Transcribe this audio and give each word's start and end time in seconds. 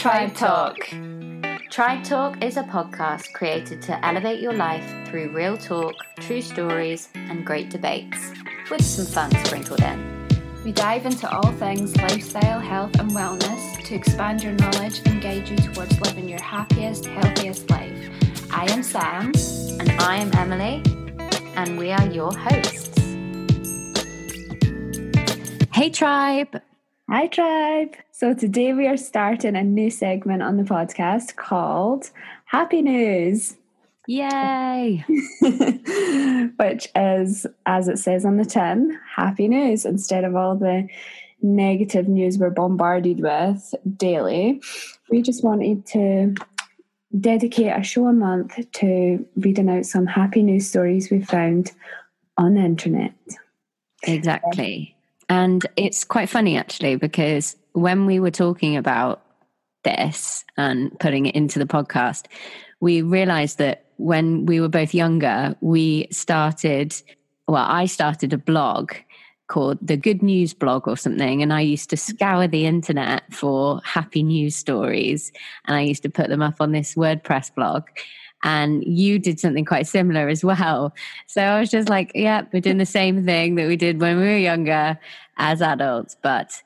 Tribe 0.00 0.34
Talk. 0.34 0.78
Tribe 1.68 2.02
Talk 2.04 2.42
is 2.42 2.56
a 2.56 2.62
podcast 2.62 3.34
created 3.34 3.82
to 3.82 4.02
elevate 4.02 4.40
your 4.40 4.54
life 4.54 4.82
through 5.06 5.28
real 5.28 5.58
talk, 5.58 5.94
true 6.20 6.40
stories, 6.40 7.10
and 7.14 7.44
great 7.44 7.68
debates, 7.68 8.32
with 8.70 8.82
some 8.82 9.04
fun 9.04 9.30
sprinkled 9.44 9.82
in. 9.82 10.26
We 10.64 10.72
dive 10.72 11.04
into 11.04 11.30
all 11.30 11.52
things 11.52 11.94
lifestyle, 11.98 12.60
health, 12.60 12.98
and 12.98 13.10
wellness 13.10 13.84
to 13.84 13.94
expand 13.94 14.42
your 14.42 14.52
knowledge 14.52 15.02
and 15.04 15.20
guide 15.20 15.46
you 15.46 15.58
towards 15.58 16.00
living 16.00 16.30
your 16.30 16.40
happiest, 16.40 17.04
healthiest 17.04 17.68
life. 17.68 18.10
I 18.50 18.72
am 18.72 18.82
Sam. 18.82 19.32
And 19.80 19.90
I 20.00 20.16
am 20.16 20.32
Emily, 20.32 20.82
and 21.56 21.76
we 21.76 21.92
are 21.92 22.06
your 22.06 22.32
hosts. 22.32 22.98
Hey, 25.74 25.90
Tribe! 25.90 26.62
Hi, 27.12 27.26
Tribe. 27.26 27.96
So 28.12 28.34
today 28.34 28.72
we 28.72 28.86
are 28.86 28.96
starting 28.96 29.56
a 29.56 29.64
new 29.64 29.90
segment 29.90 30.44
on 30.44 30.58
the 30.58 30.62
podcast 30.62 31.34
called 31.34 32.08
Happy 32.44 32.82
News. 32.82 33.56
Yay! 34.06 35.04
Which 36.56 36.86
is, 36.94 37.48
as 37.66 37.88
it 37.88 37.98
says 37.98 38.24
on 38.24 38.36
the 38.36 38.44
tin, 38.44 38.96
happy 39.16 39.48
news 39.48 39.84
instead 39.84 40.22
of 40.22 40.36
all 40.36 40.54
the 40.54 40.86
negative 41.42 42.06
news 42.06 42.38
we're 42.38 42.50
bombarded 42.50 43.18
with 43.18 43.74
daily. 43.96 44.62
We 45.10 45.20
just 45.20 45.42
wanted 45.42 45.86
to 45.86 46.36
dedicate 47.18 47.76
a 47.76 47.82
show 47.82 48.06
a 48.06 48.12
month 48.12 48.56
to 48.74 49.26
reading 49.34 49.68
out 49.68 49.84
some 49.84 50.06
happy 50.06 50.44
news 50.44 50.68
stories 50.68 51.10
we 51.10 51.24
found 51.24 51.72
on 52.36 52.54
the 52.54 52.60
internet. 52.60 53.14
Exactly. 54.04 54.94
And 55.30 55.64
it's 55.76 56.04
quite 56.04 56.28
funny 56.28 56.58
actually, 56.58 56.96
because 56.96 57.56
when 57.72 58.04
we 58.04 58.18
were 58.18 58.32
talking 58.32 58.76
about 58.76 59.22
this 59.84 60.44
and 60.58 60.98
putting 60.98 61.26
it 61.26 61.34
into 61.34 61.58
the 61.58 61.66
podcast, 61.66 62.26
we 62.80 63.00
realized 63.00 63.56
that 63.58 63.84
when 63.96 64.44
we 64.44 64.60
were 64.60 64.68
both 64.68 64.92
younger, 64.92 65.54
we 65.60 66.08
started, 66.10 66.94
well, 67.46 67.64
I 67.66 67.86
started 67.86 68.32
a 68.32 68.38
blog 68.38 68.92
called 69.46 69.78
the 69.80 69.96
Good 69.96 70.22
News 70.22 70.52
Blog 70.52 70.88
or 70.88 70.96
something. 70.96 71.42
And 71.42 71.52
I 71.52 71.60
used 71.60 71.90
to 71.90 71.96
scour 71.96 72.48
the 72.48 72.66
internet 72.66 73.22
for 73.32 73.80
happy 73.84 74.22
news 74.22 74.56
stories. 74.56 75.32
And 75.66 75.76
I 75.76 75.82
used 75.82 76.02
to 76.02 76.10
put 76.10 76.28
them 76.28 76.42
up 76.42 76.56
on 76.60 76.72
this 76.72 76.94
WordPress 76.94 77.54
blog. 77.54 77.84
And 78.42 78.82
you 78.84 79.18
did 79.18 79.38
something 79.38 79.64
quite 79.64 79.86
similar 79.86 80.28
as 80.28 80.42
well. 80.42 80.94
So 81.26 81.42
I 81.42 81.60
was 81.60 81.70
just 81.70 81.88
like, 81.88 82.12
yeah, 82.14 82.42
we're 82.52 82.60
doing 82.60 82.78
the 82.78 82.86
same 82.86 83.24
thing 83.24 83.56
that 83.56 83.68
we 83.68 83.76
did 83.76 84.00
when 84.00 84.16
we 84.16 84.24
were 84.24 84.38
younger 84.38 84.98
as 85.36 85.60
adults. 85.60 86.16
But 86.22 86.62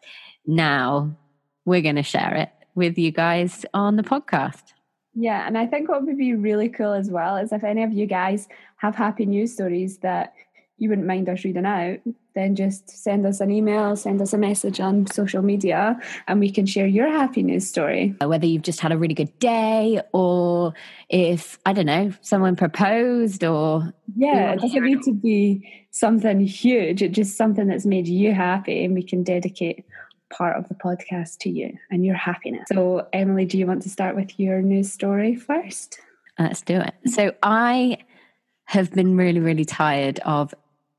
now 0.46 1.16
we're 1.64 1.82
going 1.82 1.96
to 1.96 2.02
share 2.02 2.34
it 2.34 2.50
with 2.74 2.98
you 2.98 3.10
guys 3.10 3.64
on 3.74 3.96
the 3.96 4.02
podcast. 4.02 4.72
Yeah, 5.14 5.46
and 5.46 5.56
I 5.56 5.66
think 5.66 5.88
what 5.88 6.04
would 6.04 6.18
be 6.18 6.34
really 6.34 6.68
cool 6.68 6.92
as 6.92 7.08
well 7.08 7.36
is 7.36 7.52
if 7.52 7.62
any 7.62 7.82
of 7.84 7.92
you 7.92 8.06
guys 8.06 8.48
have 8.78 8.96
happy 8.96 9.26
news 9.26 9.52
stories 9.52 9.98
that 9.98 10.34
you 10.76 10.88
wouldn't 10.88 11.06
mind 11.06 11.28
us 11.28 11.44
reading 11.44 11.66
out, 11.66 12.00
then 12.34 12.56
just 12.56 12.90
send 12.90 13.24
us 13.24 13.40
an 13.40 13.50
email, 13.50 13.94
send 13.94 14.20
us 14.20 14.32
a 14.32 14.38
message 14.38 14.80
on 14.80 15.06
social 15.06 15.40
media, 15.40 15.98
and 16.26 16.40
we 16.40 16.50
can 16.50 16.66
share 16.66 16.86
your 16.86 17.08
happy 17.08 17.42
news 17.42 17.68
story. 17.68 18.14
Uh, 18.20 18.28
whether 18.28 18.46
you've 18.46 18.62
just 18.62 18.80
had 18.80 18.90
a 18.90 18.98
really 18.98 19.14
good 19.14 19.38
day, 19.38 20.00
or 20.12 20.74
if, 21.08 21.58
I 21.64 21.72
don't 21.72 21.86
know, 21.86 22.12
someone 22.22 22.56
proposed, 22.56 23.44
or. 23.44 23.92
Yeah, 24.16 24.52
it 24.52 24.60
doesn't 24.60 24.82
need 24.82 25.02
to 25.02 25.12
be 25.12 25.86
something 25.92 26.40
huge, 26.40 27.02
it's 27.02 27.14
just 27.14 27.36
something 27.36 27.68
that's 27.68 27.86
made 27.86 28.08
you 28.08 28.32
happy, 28.32 28.84
and 28.84 28.94
we 28.94 29.04
can 29.04 29.22
dedicate 29.22 29.84
part 30.32 30.56
of 30.56 30.68
the 30.68 30.74
podcast 30.74 31.38
to 31.38 31.50
you 31.50 31.78
and 31.92 32.04
your 32.04 32.16
happiness. 32.16 32.64
So, 32.72 33.06
Emily, 33.12 33.44
do 33.44 33.58
you 33.58 33.66
want 33.66 33.82
to 33.82 33.88
start 33.88 34.16
with 34.16 34.40
your 34.40 34.60
news 34.60 34.92
story 34.92 35.36
first? 35.36 36.00
Uh, 36.36 36.44
let's 36.44 36.62
do 36.62 36.80
it. 36.80 36.94
So, 37.06 37.32
I 37.44 37.98
have 38.64 38.90
been 38.90 39.16
really, 39.16 39.38
really 39.40 39.64
tired 39.64 40.18
of 40.20 40.52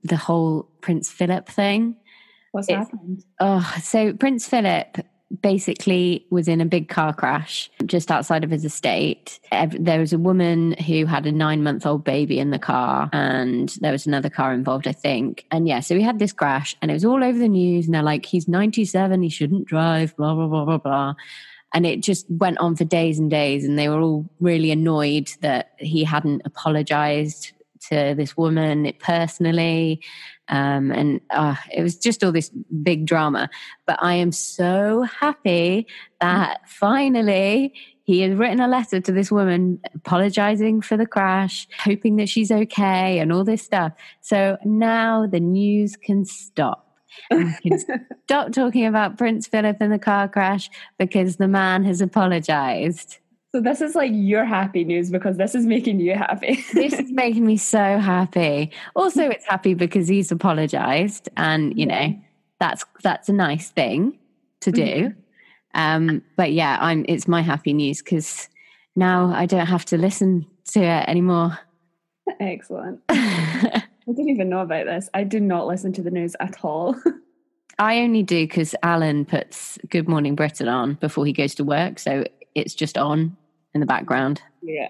the 0.06 0.18
whole 0.18 0.70
Prince 0.82 1.10
Philip 1.10 1.48
thing. 1.48 1.96
What's 2.52 2.70
it's, 2.70 2.78
happened? 2.78 3.24
Oh, 3.40 3.76
so 3.82 4.14
Prince 4.14 4.48
Philip 4.48 5.06
basically 5.42 6.26
was 6.30 6.48
in 6.48 6.62
a 6.62 6.66
big 6.66 6.88
car 6.88 7.12
crash 7.12 7.70
just 7.86 8.12
outside 8.12 8.44
of 8.44 8.52
his 8.52 8.64
estate. 8.64 9.40
There 9.52 10.00
was 10.00 10.14
a 10.14 10.20
woman 10.20 10.74
who 10.74 11.06
had 11.06 11.26
a 11.26 11.32
nine 11.32 11.64
month 11.64 11.86
old 11.86 12.04
baby 12.04 12.40
in 12.40 12.52
the 12.52 12.60
car, 12.60 13.10
and 13.12 13.70
there 13.82 13.92
was 13.92 14.06
another 14.06 14.30
car 14.30 14.54
involved, 14.54 14.88
I 14.88 14.94
think. 14.94 15.46
And 15.52 15.68
yeah, 15.68 15.80
so 15.80 15.96
we 15.96 16.04
had 16.04 16.20
this 16.20 16.32
crash, 16.32 16.76
and 16.82 16.92
it 16.92 16.94
was 16.94 17.06
all 17.06 17.24
over 17.24 17.38
the 17.38 17.50
news. 17.50 17.86
And 17.86 17.96
they're 17.96 18.04
like, 18.04 18.26
he's 18.26 18.48
97, 18.48 19.24
he 19.24 19.30
shouldn't 19.30 19.66
drive, 19.66 20.16
blah, 20.16 20.36
blah, 20.36 20.48
blah, 20.48 20.66
blah, 20.66 20.78
blah. 20.78 21.14
And 21.74 21.86
it 21.86 22.02
just 22.02 22.26
went 22.30 22.60
on 22.60 22.76
for 22.76 22.86
days 22.86 23.20
and 23.20 23.30
days, 23.30 23.66
and 23.66 23.78
they 23.78 23.90
were 23.90 24.00
all 24.00 24.30
really 24.40 24.72
annoyed 24.72 25.32
that 25.42 25.72
he 25.80 26.04
hadn't 26.04 26.44
apologized 26.46 27.52
to 27.90 28.14
this 28.16 28.36
woman 28.38 28.92
personally. 29.00 30.02
Um, 30.48 30.92
and 30.92 31.22
uh, 31.32 31.56
it 31.74 31.82
was 31.82 31.98
just 31.98 32.24
all 32.24 32.32
this 32.32 32.50
big 32.84 33.06
drama. 33.06 33.50
But 33.86 33.98
I 34.02 34.16
am 34.16 34.32
so 34.32 35.04
happy 35.04 35.88
that 36.22 36.70
finally 36.70 37.74
he 38.04 38.22
has 38.22 38.38
written 38.38 38.60
a 38.60 38.68
letter 38.68 39.02
to 39.02 39.12
this 39.12 39.32
woman 39.32 39.80
apologizing 39.96 40.82
for 40.82 40.96
the 40.96 41.08
crash, 41.08 41.68
hoping 41.80 42.18
that 42.18 42.30
she's 42.30 42.52
okay, 42.52 43.18
and 43.20 43.32
all 43.34 43.44
this 43.44 43.64
stuff. 43.64 43.94
So 44.22 44.58
now 44.64 45.26
the 45.26 45.40
news 45.40 45.96
can 45.96 46.24
stop. 46.26 46.86
We 47.32 47.52
can 47.64 47.80
stop 48.26 48.52
talking 48.52 48.86
about 48.86 49.18
Prince 49.18 49.48
Philip 49.48 49.78
and 49.80 49.92
the 49.92 50.00
car 50.00 50.28
crash 50.28 50.70
because 51.00 51.38
the 51.38 51.48
man 51.48 51.84
has 51.84 52.00
apologized. 52.00 53.18
So 53.56 53.62
this 53.62 53.80
is 53.80 53.96
like 53.96 54.12
your 54.14 54.44
happy 54.44 54.84
news 54.84 55.10
because 55.10 55.38
this 55.38 55.56
is 55.56 55.66
making 55.66 56.02
you 56.02 56.14
happy. 56.14 56.62
this 56.74 56.92
is 56.92 57.10
making 57.14 57.46
me 57.46 57.56
so 57.56 58.00
happy. 58.00 58.70
Also, 58.98 59.22
it's 59.30 59.46
happy 59.46 59.74
because 59.74 60.10
he's 60.10 60.30
apologized, 60.30 61.30
and 61.38 61.80
you 61.80 61.86
know 61.86 62.14
that's 62.60 62.84
that's 63.02 63.30
a 63.30 63.34
nice 63.34 63.70
thing 63.70 64.20
to 64.60 64.74
do. 64.74 64.82
Mm-hmm. 64.84 65.20
Um, 65.74 66.22
but 66.36 66.52
yeah, 66.52 66.78
I'm. 66.82 67.06
It's 67.08 67.30
my 67.30 67.42
happy 67.42 67.72
news 67.72 68.02
because 68.02 68.50
now 68.98 69.32
I 69.34 69.46
don't 69.46 69.68
have 69.68 69.86
to 69.86 69.98
listen 69.98 70.46
to 70.72 70.82
it 70.82 71.08
anymore. 71.08 71.58
Excellent. 72.42 73.00
I 73.08 73.84
didn't 74.06 74.32
even 74.32 74.50
know 74.50 74.60
about 74.60 74.86
this. 74.86 75.10
I 75.14 75.24
do 75.24 75.40
not 75.40 75.66
listen 75.66 75.94
to 75.94 76.02
the 76.02 76.12
news 76.12 76.36
at 76.42 76.58
all. 76.62 76.98
I 77.80 78.00
only 78.00 78.22
do 78.22 78.46
because 78.46 78.76
Alan 78.84 79.24
puts 79.24 79.80
Good 79.90 80.10
Morning 80.10 80.36
Britain 80.36 80.68
on 80.68 80.96
before 80.96 81.26
he 81.26 81.32
goes 81.32 81.56
to 81.56 81.64
work, 81.64 82.00
so 82.00 82.26
it's 82.54 82.76
just 82.76 82.98
on 82.98 83.38
in 83.76 83.82
the 83.82 83.86
background. 83.86 84.42
Yeah. 84.64 84.88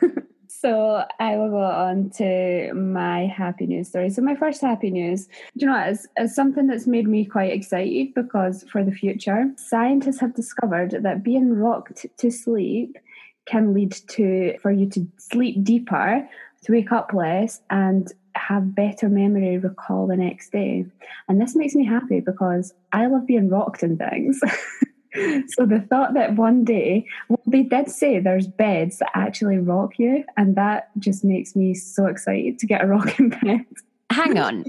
so 0.48 1.04
I 1.20 1.36
will 1.36 1.50
go 1.50 1.60
on 1.60 2.10
to 2.10 2.72
my 2.72 3.26
happy 3.26 3.66
news 3.66 3.88
story. 3.88 4.08
So 4.08 4.22
my 4.22 4.36
first 4.36 4.62
happy 4.62 4.90
news, 4.90 5.28
you 5.54 5.66
know, 5.66 5.76
is, 5.86 6.08
is 6.16 6.34
something 6.34 6.68
that's 6.68 6.86
made 6.86 7.06
me 7.06 7.26
quite 7.26 7.52
excited 7.52 8.14
because 8.14 8.64
for 8.70 8.82
the 8.82 8.92
future, 8.92 9.50
scientists 9.56 10.20
have 10.20 10.34
discovered 10.34 11.02
that 11.02 11.22
being 11.22 11.52
rocked 11.52 12.06
to 12.16 12.30
sleep 12.30 12.96
can 13.44 13.74
lead 13.74 13.92
to 14.08 14.56
for 14.58 14.70
you 14.70 14.88
to 14.90 15.06
sleep 15.16 15.64
deeper, 15.64 16.26
to 16.62 16.72
wake 16.72 16.92
up 16.92 17.12
less, 17.12 17.60
and 17.70 18.12
have 18.36 18.74
better 18.74 19.08
memory 19.08 19.58
recall 19.58 20.06
the 20.06 20.16
next 20.16 20.52
day. 20.52 20.86
And 21.28 21.40
this 21.40 21.56
makes 21.56 21.74
me 21.74 21.84
happy 21.84 22.20
because 22.20 22.72
I 22.92 23.06
love 23.06 23.26
being 23.26 23.48
rocked 23.48 23.82
in 23.82 23.96
things. 23.96 24.40
so 25.48 25.66
the 25.66 25.84
thought 25.88 26.14
that 26.14 26.36
one 26.36 26.64
day, 26.64 27.06
well, 27.28 27.40
they 27.46 27.62
did 27.62 27.90
say 27.90 28.18
there's 28.18 28.46
beds 28.46 28.98
that 28.98 29.10
actually 29.14 29.58
rock 29.58 29.98
you, 29.98 30.24
and 30.36 30.56
that 30.56 30.90
just 30.98 31.24
makes 31.24 31.56
me 31.56 31.74
so 31.74 32.06
excited 32.06 32.58
to 32.58 32.66
get 32.66 32.82
a 32.82 32.86
rocking 32.86 33.28
bed. 33.42 33.64
Hang 34.10 34.38
on, 34.38 34.64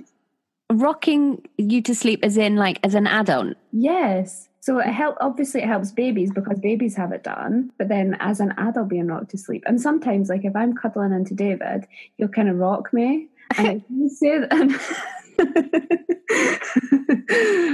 rocking 0.71 1.45
you 1.57 1.81
to 1.81 1.95
sleep 1.95 2.19
as 2.23 2.37
in 2.37 2.55
like 2.55 2.79
as 2.83 2.95
an 2.95 3.07
adult? 3.07 3.57
Yes. 3.71 4.47
So 4.61 4.77
it 4.79 4.87
help. 4.87 5.17
Obviously, 5.21 5.61
it 5.61 5.67
helps 5.67 5.91
babies 5.91 6.31
because 6.31 6.59
babies 6.59 6.95
have 6.95 7.11
it 7.11 7.23
done. 7.23 7.71
But 7.77 7.87
then, 7.87 8.17
as 8.19 8.39
an 8.39 8.53
adult, 8.57 8.89
being 8.89 9.07
rocked 9.07 9.31
to 9.31 9.37
sleep, 9.37 9.63
and 9.65 9.81
sometimes, 9.81 10.29
like 10.29 10.45
if 10.45 10.55
I'm 10.55 10.75
cuddling 10.75 11.13
into 11.13 11.33
David, 11.33 11.87
you'll 12.17 12.29
kind 12.29 12.49
of 12.49 12.57
rock 12.57 12.93
me, 12.93 13.27
and 13.57 13.83
you 13.89 14.09
say 14.09 14.39
that. 14.39 14.59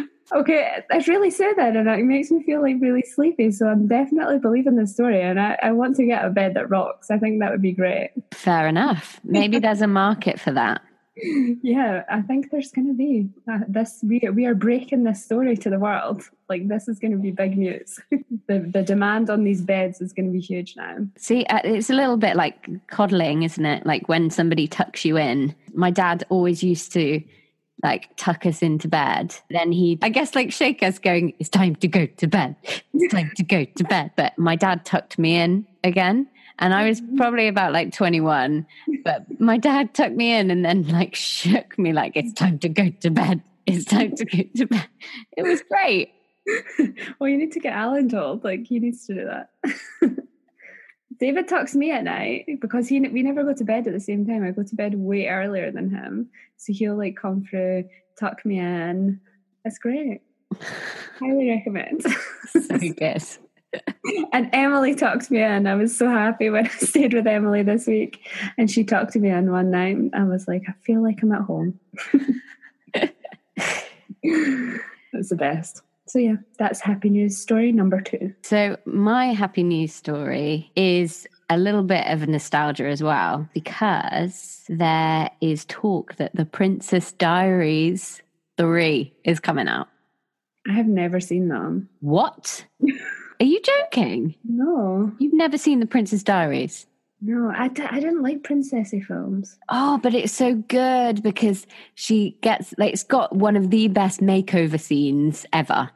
Okay, 0.34 0.84
I 0.92 0.98
really 1.08 1.30
said 1.30 1.54
that, 1.58 1.76
and 1.76 1.88
it 1.88 2.04
makes 2.04 2.32
me 2.32 2.42
feel 2.44 2.62
like 2.62 2.78
really 2.80 3.04
sleepy. 3.04 3.52
So 3.52 3.68
I'm 3.68 3.88
definitely 3.88 4.40
believing 4.40 4.76
this 4.76 4.94
story, 4.94 5.22
and 5.22 5.40
I, 5.40 5.58
I 5.62 5.72
want 5.72 5.96
to 5.98 6.06
get 6.06 6.26
a 6.26 6.30
bed 6.30 6.56
that 6.56 6.70
rocks. 6.70 7.12
I 7.12 7.20
think 7.20 7.40
that 7.40 7.52
would 7.52 7.62
be 7.62 7.74
great. 7.74 8.12
Fair 8.32 8.68
enough. 8.68 9.20
Maybe 9.24 9.60
there's 9.60 9.82
a 9.82 9.88
market 9.88 10.40
for 10.40 10.52
that. 10.52 10.82
Yeah, 11.64 12.04
I 12.10 12.22
think 12.22 12.52
there's 12.52 12.72
going 12.72 12.88
to 12.88 12.94
be 12.94 13.30
uh, 13.50 13.60
this. 13.68 14.04
We 14.04 14.20
we 14.34 14.46
are 14.46 14.54
breaking 14.54 15.04
this 15.04 15.24
story 15.24 15.56
to 15.58 15.70
the 15.70 15.80
world. 15.80 16.24
Like 16.50 16.68
this 16.68 16.88
is 16.88 17.00
going 17.00 17.14
to 17.14 17.18
be 17.18 17.32
big 17.32 17.58
news. 17.58 18.00
the 18.48 18.60
the 18.60 18.84
demand 18.84 19.30
on 19.30 19.44
these 19.44 19.62
beds 19.62 20.02
is 20.02 20.12
going 20.12 20.26
to 20.26 20.32
be 20.32 20.42
huge 20.42 20.76
now. 20.76 20.98
See, 21.18 21.46
uh, 21.46 21.62
it's 21.64 21.90
a 21.90 21.94
little 21.94 22.18
bit 22.18 22.36
like 22.36 22.70
coddling, 22.88 23.44
isn't 23.44 23.66
it? 23.66 23.86
Like 23.86 24.10
when 24.10 24.30
somebody 24.30 24.68
tucks 24.68 25.06
you 25.06 25.18
in. 25.18 25.56
My 25.74 25.90
dad 25.90 26.26
always 26.30 26.62
used 26.62 26.92
to 26.94 27.24
like 27.84 28.10
tuck 28.16 28.46
us 28.46 28.62
into 28.62 28.88
bed. 28.88 29.36
Then 29.50 29.72
he, 29.72 30.00
I 30.02 30.10
guess, 30.10 30.36
like 30.36 30.52
shake 30.52 30.84
us, 30.84 31.00
going, 31.00 31.34
It's 31.40 31.50
time 31.50 31.76
to 31.78 31.88
go 31.88 32.06
to 32.06 32.28
bed. 32.28 32.56
It's 32.94 33.14
time 33.14 33.32
to 33.36 33.44
go 33.44 33.66
to 33.66 33.84
bed. 33.84 34.12
But 34.16 34.38
my 34.38 34.56
dad 34.56 34.86
tucked 34.86 35.20
me 35.20 35.36
in 35.36 35.68
again. 35.84 36.28
And 36.58 36.74
I 36.74 36.88
was 36.88 37.02
mm-hmm. 37.02 37.18
probably 37.18 37.48
about 37.50 37.74
like 37.74 37.94
21, 37.94 38.66
but 39.04 39.42
my 39.42 39.58
dad 39.58 39.94
tucked 39.94 40.16
me 40.16 40.34
in 40.34 40.50
and 40.52 40.64
then 40.64 40.88
like 40.88 41.16
shook 41.16 41.78
me, 41.78 41.94
like, 41.94 42.14
It's 42.16 42.34
time 42.34 42.60
to 42.60 42.70
go 42.70 42.90
to 43.02 43.10
bed. 43.10 43.42
It's 43.66 43.86
time 43.86 44.16
to 44.16 44.26
go 44.26 44.44
to 44.58 44.68
bed. 44.68 44.88
It 45.36 45.44
was 45.44 45.62
great. 45.64 46.12
well, 47.20 47.30
you 47.30 47.38
need 47.38 47.52
to 47.54 47.60
get 47.60 47.74
Alan 47.74 48.10
told. 48.10 48.44
Like, 48.44 48.68
he 48.68 48.80
needs 48.80 49.06
to 49.08 49.16
do 49.16 49.26
that. 49.26 49.50
David 51.20 51.48
tucks 51.48 51.76
me 51.76 51.92
at 51.92 52.04
night 52.04 52.46
because 52.60 52.88
he 52.88 53.00
we 53.00 53.24
never 53.24 53.44
go 53.44 53.54
to 53.54 53.64
bed 53.64 53.88
at 53.88 53.94
the 53.94 54.00
same 54.00 54.26
time. 54.26 54.44
I 54.44 54.52
go 54.52 54.64
to 54.64 54.76
bed 54.76 54.96
way 54.96 55.28
earlier 55.28 55.72
than 55.72 55.90
him, 55.90 56.30
so 56.58 56.74
he'll 56.74 56.98
like 56.98 57.16
come 57.16 57.44
through, 57.44 57.86
tuck 58.20 58.46
me 58.46 58.60
in. 58.60 59.20
It's 59.64 59.78
great. 59.78 60.22
Highly 61.20 61.50
recommend. 61.50 62.04
so 62.52 62.78
good. 62.78 63.24
and 64.34 64.50
Emily 64.54 64.96
tucked 64.96 65.30
me 65.32 65.42
in. 65.42 65.68
I 65.68 65.76
was 65.76 65.98
so 65.98 66.10
happy 66.10 66.50
when 66.50 66.66
I 66.68 66.70
stayed 66.70 67.14
with 67.14 67.28
Emily 67.28 67.64
this 67.64 67.88
week, 67.88 68.28
and 68.58 68.70
she 68.70 68.84
tucked 68.84 69.16
me 69.16 69.30
in 69.30 69.52
one 69.52 69.72
night. 69.72 69.98
I 70.14 70.24
was 70.24 70.48
like, 70.48 70.64
I 70.68 70.74
feel 70.84 71.02
like 71.02 71.22
I'm 71.22 71.32
at 71.32 71.42
home. 71.42 71.80
It's 74.24 75.30
the 75.30 75.36
best. 75.36 75.82
So, 76.16 76.20
yeah, 76.20 76.36
that's 76.58 76.80
happy 76.80 77.10
news 77.10 77.38
story 77.38 77.74
number 77.74 78.00
two. 78.00 78.34
So, 78.42 78.78
my 78.86 79.34
happy 79.34 79.64
news 79.64 79.94
story 79.94 80.72
is 80.74 81.28
a 81.50 81.58
little 81.58 81.84
bit 81.84 82.08
of 82.08 82.26
nostalgia 82.26 82.86
as 82.88 83.04
well, 83.04 83.50
because 83.54 84.64
there 84.70 85.30
is 85.42 85.66
talk 85.66 86.16
that 86.16 86.34
The 86.34 86.46
Princess 86.46 87.12
Diaries 87.12 88.22
3 88.56 89.14
is 89.26 89.42
coming 89.42 89.68
out. 89.68 89.90
I 90.66 90.72
have 90.72 90.88
never 90.88 91.20
seen 91.20 91.50
them. 91.50 91.90
What? 92.00 92.66
Are 93.42 93.46
you 93.46 93.60
joking? 93.60 94.36
No. 94.46 95.12
You've 95.20 95.34
never 95.34 95.58
seen 95.58 95.82
The 95.82 95.86
Princess 95.86 96.24
Diaries? 96.24 96.88
No, 97.20 97.52
I 97.54 97.68
d- 97.68 97.84
I 97.84 98.00
didn't 98.00 98.22
like 98.24 98.44
princessy 98.44 99.04
films. 99.04 99.58
Oh, 99.68 100.00
but 100.02 100.14
it's 100.14 100.32
so 100.32 100.56
good 100.56 101.24
because 101.24 101.66
she 101.96 102.38
gets 102.42 102.74
like 102.78 102.94
it's 102.94 103.04
got 103.04 103.36
one 103.36 103.56
of 103.58 103.70
the 103.70 103.88
best 103.88 104.22
makeover 104.22 104.80
scenes 104.80 105.46
ever. 105.52 105.90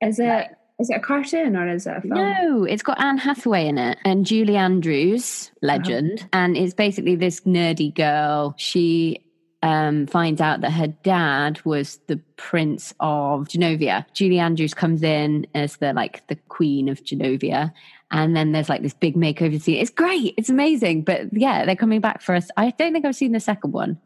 Is 0.00 0.18
it 0.18 0.56
is 0.78 0.90
it 0.90 0.96
a 0.96 1.00
cartoon 1.00 1.56
or 1.56 1.68
is 1.68 1.86
it 1.86 1.96
a 1.96 2.00
film? 2.00 2.14
No, 2.14 2.64
it's 2.64 2.82
got 2.82 3.00
Anne 3.00 3.18
Hathaway 3.18 3.66
in 3.66 3.78
it 3.78 3.98
and 4.04 4.24
Julie 4.24 4.56
Andrews, 4.56 5.50
legend, 5.60 6.20
uh-huh. 6.20 6.28
and 6.34 6.56
it's 6.56 6.74
basically 6.74 7.16
this 7.16 7.40
nerdy 7.40 7.92
girl. 7.92 8.54
She 8.56 9.24
um, 9.62 10.06
finds 10.06 10.40
out 10.40 10.60
that 10.60 10.70
her 10.70 10.86
dad 10.86 11.60
was 11.64 11.98
the 12.06 12.18
Prince 12.36 12.94
of 13.00 13.48
Genovia. 13.48 14.06
Julie 14.14 14.38
Andrews 14.38 14.72
comes 14.72 15.02
in 15.02 15.48
as 15.52 15.78
the 15.78 15.92
like 15.92 16.24
the 16.28 16.36
Queen 16.48 16.88
of 16.88 17.02
Genovia, 17.02 17.72
and 18.12 18.36
then 18.36 18.52
there's 18.52 18.68
like 18.68 18.82
this 18.82 18.94
big 18.94 19.16
makeover 19.16 19.60
scene. 19.60 19.78
It's 19.78 19.90
great. 19.90 20.34
It's 20.36 20.48
amazing. 20.48 21.02
But 21.02 21.32
yeah, 21.32 21.64
they're 21.64 21.74
coming 21.74 22.00
back 22.00 22.22
for 22.22 22.36
us. 22.36 22.50
I 22.56 22.70
don't 22.70 22.92
think 22.92 23.04
I've 23.04 23.16
seen 23.16 23.32
the 23.32 23.40
second 23.40 23.72
one 23.72 23.98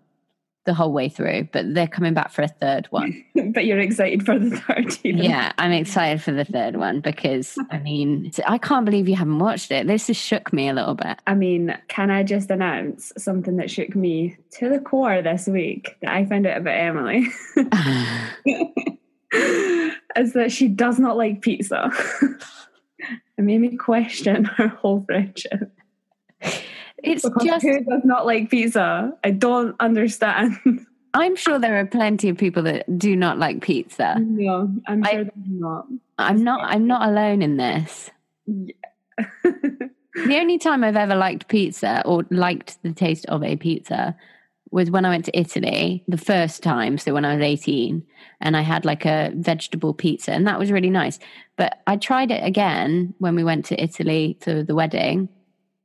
the 0.64 0.74
whole 0.74 0.92
way 0.92 1.08
through, 1.08 1.48
but 1.52 1.74
they're 1.74 1.88
coming 1.88 2.14
back 2.14 2.30
for 2.30 2.42
a 2.42 2.48
third 2.48 2.86
one. 2.90 3.24
but 3.52 3.64
you're 3.66 3.80
excited 3.80 4.24
for 4.24 4.38
the 4.38 4.56
third, 4.56 4.96
Yeah, 5.04 5.52
I'm 5.58 5.72
excited 5.72 6.22
for 6.22 6.30
the 6.32 6.44
third 6.44 6.76
one 6.76 7.00
because 7.00 7.58
I 7.70 7.78
mean, 7.78 8.30
I 8.46 8.58
can't 8.58 8.84
believe 8.84 9.08
you 9.08 9.16
haven't 9.16 9.38
watched 9.38 9.72
it. 9.72 9.86
This 9.86 10.06
has 10.06 10.16
shook 10.16 10.52
me 10.52 10.68
a 10.68 10.74
little 10.74 10.94
bit. 10.94 11.18
I 11.26 11.34
mean, 11.34 11.76
can 11.88 12.10
I 12.10 12.22
just 12.22 12.50
announce 12.50 13.12
something 13.18 13.56
that 13.56 13.70
shook 13.70 13.96
me 13.96 14.36
to 14.52 14.68
the 14.68 14.78
core 14.78 15.22
this 15.22 15.46
week 15.46 15.96
that 16.02 16.12
I 16.12 16.24
found 16.26 16.46
out 16.46 16.58
about 16.58 16.78
Emily? 16.78 17.28
Is 20.14 20.34
that 20.34 20.52
she 20.52 20.68
does 20.68 20.98
not 20.98 21.16
like 21.16 21.40
pizza. 21.40 21.90
it 23.38 23.42
made 23.42 23.58
me 23.58 23.76
question 23.76 24.44
her 24.44 24.68
whole 24.68 25.02
friendship. 25.06 25.72
It's 27.02 27.22
because 27.22 27.44
just 27.44 27.64
who 27.64 27.84
does 27.84 28.02
not 28.04 28.26
like 28.26 28.50
pizza? 28.50 29.12
I 29.24 29.30
don't 29.30 29.74
understand. 29.80 30.56
I'm 31.14 31.36
sure 31.36 31.58
there 31.58 31.78
are 31.78 31.86
plenty 31.86 32.28
of 32.28 32.38
people 32.38 32.62
that 32.62 32.98
do 32.98 33.14
not 33.16 33.38
like 33.38 33.60
pizza. 33.60 34.16
No, 34.18 34.72
I'm 34.86 35.04
sure 35.04 35.20
I, 35.20 35.30
not. 35.46 35.86
I'm 36.18 36.42
not. 36.42 36.60
I'm 36.64 36.86
not 36.86 37.08
alone 37.08 37.42
in 37.42 37.56
this. 37.56 38.10
Yeah. 38.46 38.74
the 39.44 40.38
only 40.38 40.58
time 40.58 40.84
I've 40.84 40.96
ever 40.96 41.14
liked 41.14 41.48
pizza 41.48 42.02
or 42.06 42.24
liked 42.30 42.82
the 42.82 42.92
taste 42.92 43.26
of 43.26 43.42
a 43.42 43.56
pizza 43.56 44.16
was 44.70 44.90
when 44.90 45.04
I 45.04 45.10
went 45.10 45.26
to 45.26 45.38
Italy 45.38 46.02
the 46.08 46.16
first 46.16 46.62
time. 46.62 46.96
So 46.96 47.12
when 47.12 47.26
I 47.26 47.36
was 47.36 47.44
18, 47.44 48.02
and 48.40 48.56
I 48.56 48.62
had 48.62 48.86
like 48.86 49.04
a 49.04 49.30
vegetable 49.34 49.92
pizza, 49.92 50.32
and 50.32 50.46
that 50.46 50.58
was 50.58 50.72
really 50.72 50.90
nice. 50.90 51.18
But 51.56 51.80
I 51.86 51.96
tried 51.96 52.30
it 52.30 52.42
again 52.42 53.14
when 53.18 53.36
we 53.36 53.44
went 53.44 53.66
to 53.66 53.80
Italy 53.80 54.38
to 54.40 54.64
the 54.64 54.74
wedding, 54.74 55.28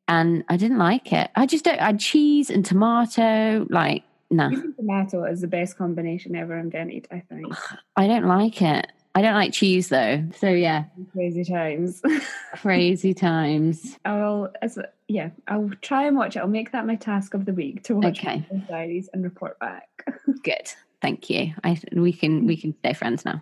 and 0.08 0.44
I 0.50 0.58
didn't 0.58 0.78
like 0.78 1.12
it. 1.12 1.30
I 1.36 1.46
just 1.46 1.66
don't. 1.66 1.80
I 1.80 1.88
had 1.88 2.00
cheese 2.00 2.50
and 2.50 2.66
tomato, 2.66 3.66
like 3.70 4.04
no. 4.30 4.50
Nah. 4.50 4.62
Tomato 4.78 5.24
is 5.26 5.42
the 5.42 5.48
best 5.48 5.78
combination 5.78 6.36
ever 6.36 6.58
invented. 6.58 7.08
I 7.12 7.22
think. 7.30 7.54
I 7.96 8.08
don't 8.08 8.26
like 8.26 8.62
it. 8.62 8.92
I 9.16 9.22
don't 9.22 9.34
like 9.34 9.52
cheese 9.52 9.90
though. 9.90 10.24
So 10.38 10.50
yeah, 10.50 10.86
crazy 11.12 11.44
times. 11.44 12.02
crazy 12.54 13.14
times. 13.14 13.98
I'll 14.06 14.54
as 14.62 14.78
yeah, 15.08 15.32
I'll 15.48 15.72
try 15.82 16.06
and 16.06 16.16
watch 16.16 16.36
it. 16.36 16.40
I'll 16.40 16.48
make 16.48 16.72
that 16.72 16.86
my 16.86 16.96
task 16.96 17.34
of 17.34 17.46
the 17.46 17.54
week 17.54 17.84
to 17.84 17.96
watch 17.96 18.20
okay. 18.20 18.46
diaries 18.70 19.10
and 19.14 19.24
report 19.24 19.58
back. 19.60 20.06
Good. 20.44 20.72
Thank 21.02 21.30
you. 21.30 21.54
I 21.64 21.80
we 21.94 22.14
can 22.14 22.46
we 22.46 22.58
can 22.58 22.76
stay 22.78 22.94
friends 22.94 23.26
now. 23.26 23.42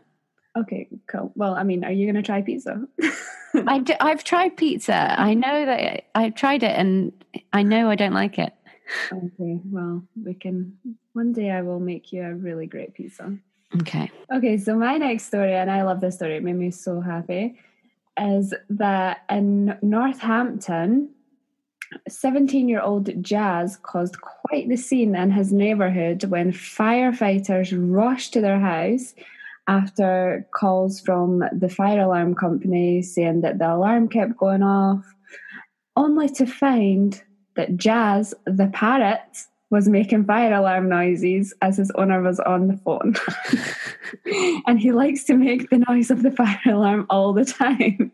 Okay, 0.57 0.87
cool. 1.07 1.33
Well, 1.35 1.55
I 1.55 1.63
mean, 1.63 1.83
are 1.83 1.91
you 1.91 2.05
going 2.05 2.15
to 2.15 2.21
try 2.25 2.41
pizza? 2.41 2.81
I 3.67 3.79
do, 3.79 3.93
I've 3.99 4.23
tried 4.23 4.57
pizza. 4.57 5.19
I 5.19 5.33
know 5.33 5.65
that 5.65 6.05
I've 6.15 6.35
tried 6.35 6.63
it 6.63 6.77
and 6.77 7.11
I 7.53 7.63
know 7.63 7.89
I 7.89 7.95
don't 7.95 8.13
like 8.13 8.39
it. 8.39 8.53
Okay, 9.11 9.59
well, 9.71 10.03
we 10.23 10.33
can. 10.33 10.77
One 11.13 11.33
day 11.33 11.49
I 11.51 11.61
will 11.61 11.79
make 11.79 12.13
you 12.13 12.23
a 12.23 12.33
really 12.33 12.67
great 12.67 12.93
pizza. 12.93 13.35
Okay. 13.81 14.11
Okay, 14.33 14.57
so 14.57 14.75
my 14.75 14.97
next 14.97 15.25
story, 15.25 15.53
and 15.53 15.71
I 15.71 15.83
love 15.83 16.01
this 16.01 16.15
story, 16.15 16.37
it 16.37 16.43
made 16.43 16.55
me 16.55 16.71
so 16.71 17.01
happy, 17.01 17.59
is 18.19 18.53
that 18.69 19.23
in 19.29 19.77
Northampton, 19.81 21.09
17 22.07 22.69
year 22.69 22.81
old 22.81 23.23
Jazz 23.23 23.77
caused 23.77 24.21
quite 24.21 24.69
the 24.69 24.77
scene 24.77 25.15
in 25.15 25.31
his 25.31 25.51
neighbourhood 25.51 26.23
when 26.25 26.51
firefighters 26.51 27.73
rushed 27.75 28.33
to 28.33 28.41
their 28.41 28.59
house 28.59 29.13
after 29.67 30.47
calls 30.53 30.99
from 30.99 31.43
the 31.51 31.69
fire 31.69 32.01
alarm 32.01 32.35
company 32.35 33.01
saying 33.01 33.41
that 33.41 33.59
the 33.59 33.73
alarm 33.73 34.07
kept 34.07 34.37
going 34.37 34.63
off, 34.63 35.03
only 35.95 36.29
to 36.29 36.45
find 36.45 37.23
that 37.55 37.77
Jazz, 37.77 38.33
the 38.45 38.67
parrot, 38.67 39.21
was 39.71 39.89
making 39.89 40.25
fire 40.25 40.53
alarm 40.53 40.87
noises 40.87 41.53
as 41.61 41.77
his 41.77 41.91
owner 41.91 42.21
was 42.21 42.39
on 42.41 42.67
the 42.67 42.77
phone. 42.77 43.15
and 44.67 44.79
he 44.79 44.91
likes 44.91 45.23
to 45.25 45.35
make 45.35 45.69
the 45.69 45.83
noise 45.89 46.11
of 46.11 46.21
the 46.21 46.31
fire 46.31 46.59
alarm 46.67 47.05
all 47.09 47.33
the 47.33 47.45
time. 47.45 48.11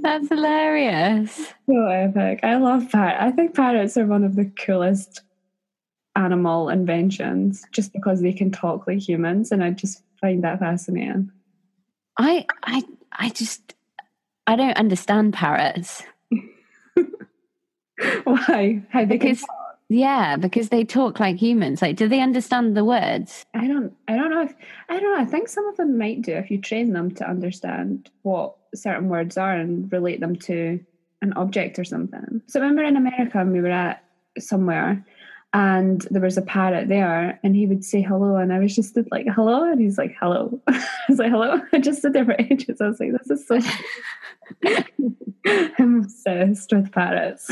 That's 0.00 0.28
hilarious. 0.28 1.52
So 1.66 1.86
epic. 1.86 2.40
I 2.42 2.56
love 2.56 2.90
parrots. 2.90 3.18
I 3.20 3.30
think 3.30 3.54
parrots 3.54 3.96
are 3.96 4.06
one 4.06 4.24
of 4.24 4.36
the 4.36 4.46
coolest 4.46 5.22
animal 6.16 6.68
inventions 6.68 7.64
just 7.72 7.92
because 7.92 8.20
they 8.20 8.32
can 8.32 8.50
talk 8.50 8.86
like 8.86 8.98
humans 8.98 9.52
and 9.52 9.62
I 9.62 9.70
just 9.70 10.02
find 10.20 10.42
that 10.44 10.58
fascinating. 10.58 11.30
I 12.18 12.46
I 12.64 12.82
I 13.12 13.30
just 13.30 13.74
I 14.46 14.56
don't 14.56 14.76
understand 14.76 15.32
parrots. 15.32 16.02
Why? 18.24 18.82
How 18.90 19.04
because 19.04 19.44
yeah, 19.92 20.36
because 20.36 20.68
they 20.68 20.84
talk 20.84 21.18
like 21.18 21.36
humans. 21.36 21.82
Like, 21.82 21.96
do 21.96 22.06
they 22.06 22.20
understand 22.20 22.76
the 22.76 22.84
words? 22.84 23.44
I 23.54 23.66
don't. 23.66 23.92
I 24.06 24.16
don't 24.16 24.30
know 24.30 24.42
if. 24.42 24.54
I 24.88 25.00
don't 25.00 25.12
know. 25.12 25.20
I 25.20 25.24
think 25.24 25.48
some 25.48 25.66
of 25.66 25.76
them 25.76 25.98
might 25.98 26.22
do 26.22 26.32
if 26.32 26.48
you 26.48 26.60
train 26.60 26.92
them 26.92 27.10
to 27.16 27.28
understand 27.28 28.08
what 28.22 28.54
certain 28.72 29.08
words 29.08 29.36
are 29.36 29.52
and 29.52 29.90
relate 29.92 30.20
them 30.20 30.36
to 30.36 30.78
an 31.22 31.32
object 31.32 31.76
or 31.80 31.84
something. 31.84 32.40
So 32.46 32.60
remember 32.60 32.84
in 32.84 32.96
America, 32.96 33.44
we 33.44 33.60
were 33.60 33.68
at 33.70 34.04
somewhere, 34.38 35.04
and 35.52 36.06
there 36.10 36.22
was 36.22 36.36
a 36.36 36.42
parrot 36.42 36.88
there 36.88 37.40
and 37.42 37.56
he 37.56 37.66
would 37.66 37.84
say 37.84 38.00
hello 38.02 38.36
and 38.36 38.52
I 38.52 38.60
was 38.60 38.74
just 38.74 38.96
like 39.10 39.26
hello? 39.34 39.64
And 39.64 39.80
he's 39.80 39.98
like 39.98 40.14
hello. 40.20 40.60
I 40.68 40.84
was 41.08 41.18
like 41.18 41.30
hello? 41.30 41.60
Just 41.80 42.04
at 42.04 42.12
different 42.12 42.40
ages. 42.52 42.80
I 42.80 42.86
was 42.86 43.00
like 43.00 43.10
this 43.12 43.30
is 43.30 43.46
so 43.46 43.60
I'm 45.78 46.00
obsessed 46.02 46.72
with 46.72 46.92
parrots 46.92 47.50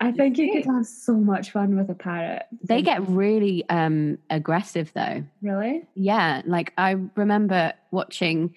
I 0.00 0.12
think 0.12 0.36
you 0.36 0.52
could 0.52 0.66
have 0.66 0.86
so 0.86 1.14
much 1.14 1.52
fun 1.52 1.76
with 1.76 1.88
a 1.88 1.94
parrot 1.94 2.44
they 2.62 2.82
get 2.82 3.06
really 3.08 3.68
um 3.70 4.18
aggressive 4.28 4.92
though. 4.94 5.24
Really? 5.40 5.86
Yeah 5.94 6.42
like 6.44 6.72
I 6.76 6.96
remember 7.14 7.72
watching 7.90 8.54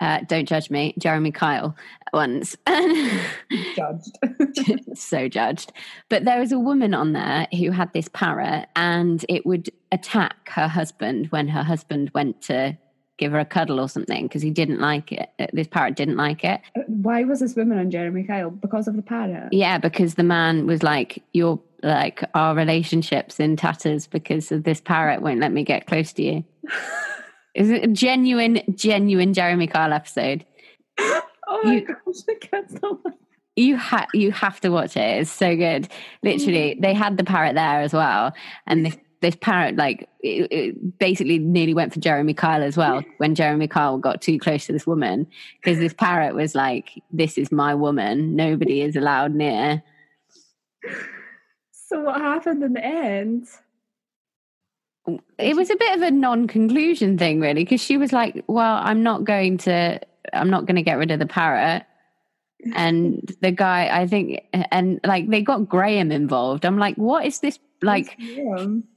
uh, 0.00 0.20
don't 0.26 0.46
judge 0.46 0.70
me, 0.70 0.94
Jeremy 0.98 1.32
Kyle 1.32 1.74
once. 2.12 2.56
Judged. 3.76 4.18
so 4.94 5.28
judged. 5.28 5.72
But 6.08 6.24
there 6.24 6.40
was 6.40 6.52
a 6.52 6.58
woman 6.58 6.94
on 6.94 7.12
there 7.12 7.46
who 7.56 7.70
had 7.70 7.92
this 7.92 8.08
parrot 8.08 8.68
and 8.76 9.24
it 9.28 9.46
would 9.46 9.70
attack 9.92 10.50
her 10.50 10.68
husband 10.68 11.26
when 11.28 11.48
her 11.48 11.62
husband 11.62 12.10
went 12.14 12.42
to 12.42 12.76
give 13.18 13.32
her 13.32 13.38
a 13.38 13.44
cuddle 13.46 13.80
or 13.80 13.88
something 13.88 14.26
because 14.26 14.42
he 14.42 14.50
didn't 14.50 14.80
like 14.80 15.12
it. 15.12 15.30
Uh, 15.38 15.46
This 15.52 15.68
parrot 15.68 15.96
didn't 15.96 16.16
like 16.16 16.44
it. 16.44 16.60
Why 16.86 17.24
was 17.24 17.40
this 17.40 17.54
woman 17.54 17.78
on 17.78 17.90
Jeremy 17.90 18.24
Kyle? 18.24 18.50
Because 18.50 18.88
of 18.88 18.96
the 18.96 19.02
parrot? 19.02 19.52
Yeah, 19.52 19.78
because 19.78 20.14
the 20.16 20.22
man 20.22 20.66
was 20.66 20.82
like, 20.82 21.22
You're 21.32 21.60
like, 21.82 22.22
our 22.34 22.54
relationship's 22.54 23.40
in 23.40 23.56
tatters 23.56 24.06
because 24.06 24.52
of 24.52 24.64
this 24.64 24.80
parrot 24.80 25.22
won't 25.22 25.40
let 25.40 25.52
me 25.52 25.64
get 25.64 25.86
close 25.86 26.12
to 26.14 26.22
you. 26.22 26.44
Is 27.56 27.70
it 27.70 27.84
a 27.84 27.88
genuine, 27.88 28.60
genuine 28.74 29.32
Jeremy 29.34 29.66
Kyle 29.66 29.92
episode? 29.92 30.44
Oh 31.48 31.60
my 31.62 31.74
You- 31.74 31.86
gosh, 31.86 32.22
I 32.28 32.34
can't 32.44 32.68
stop. 32.70 33.00
You 33.54 33.76
ha- 33.76 34.08
you 34.12 34.32
have 34.32 34.60
to 34.62 34.68
watch 34.70 34.96
it. 34.96 35.20
It's 35.20 35.30
so 35.30 35.54
good. 35.56 35.88
Literally, 36.24 36.74
mm. 36.74 36.82
they 36.82 36.92
had 36.92 37.16
the 37.16 37.22
parrot 37.24 37.54
there 37.54 37.80
as 37.80 37.92
well, 37.92 38.32
and 38.66 38.84
this 38.84 38.96
this 39.22 39.36
parrot 39.40 39.76
like 39.76 40.08
it, 40.20 40.48
it 40.50 40.98
basically 40.98 41.38
nearly 41.38 41.72
went 41.72 41.94
for 41.94 42.00
Jeremy 42.00 42.34
Kyle 42.34 42.64
as 42.64 42.76
well 42.76 43.02
when 43.18 43.36
Jeremy 43.36 43.68
Kyle 43.68 43.96
got 43.96 44.20
too 44.20 44.38
close 44.40 44.66
to 44.66 44.72
this 44.72 44.88
woman 44.88 45.26
because 45.62 45.78
this 45.78 45.94
parrot 45.94 46.34
was 46.34 46.56
like, 46.56 47.00
"This 47.12 47.38
is 47.38 47.52
my 47.52 47.76
woman. 47.76 48.34
Nobody 48.34 48.82
is 48.82 48.96
allowed 48.96 49.32
near." 49.32 49.84
So 51.70 52.00
what 52.00 52.20
happened 52.20 52.62
in 52.64 52.72
the 52.72 52.84
end? 52.84 53.46
It 55.38 55.56
was 55.56 55.70
a 55.70 55.76
bit 55.76 55.96
of 55.96 56.02
a 56.02 56.10
non-conclusion 56.10 57.18
thing, 57.18 57.40
really, 57.40 57.64
because 57.64 57.80
she 57.80 57.96
was 57.96 58.12
like, 58.12 58.44
"Well, 58.46 58.80
I'm 58.82 59.02
not 59.02 59.24
going 59.24 59.58
to. 59.58 60.00
I'm 60.32 60.50
not 60.50 60.66
going 60.66 60.76
to 60.76 60.82
get 60.82 60.98
rid 60.98 61.10
of 61.10 61.18
the 61.18 61.26
parrot." 61.26 61.84
And 62.74 63.32
the 63.40 63.52
guy, 63.52 63.88
I 63.92 64.06
think, 64.06 64.42
and 64.52 65.00
like 65.04 65.28
they 65.28 65.42
got 65.42 65.68
Graham 65.68 66.10
involved. 66.10 66.64
I'm 66.64 66.78
like, 66.78 66.96
what 66.96 67.26
is 67.26 67.40
this? 67.40 67.58
Like. 67.82 68.18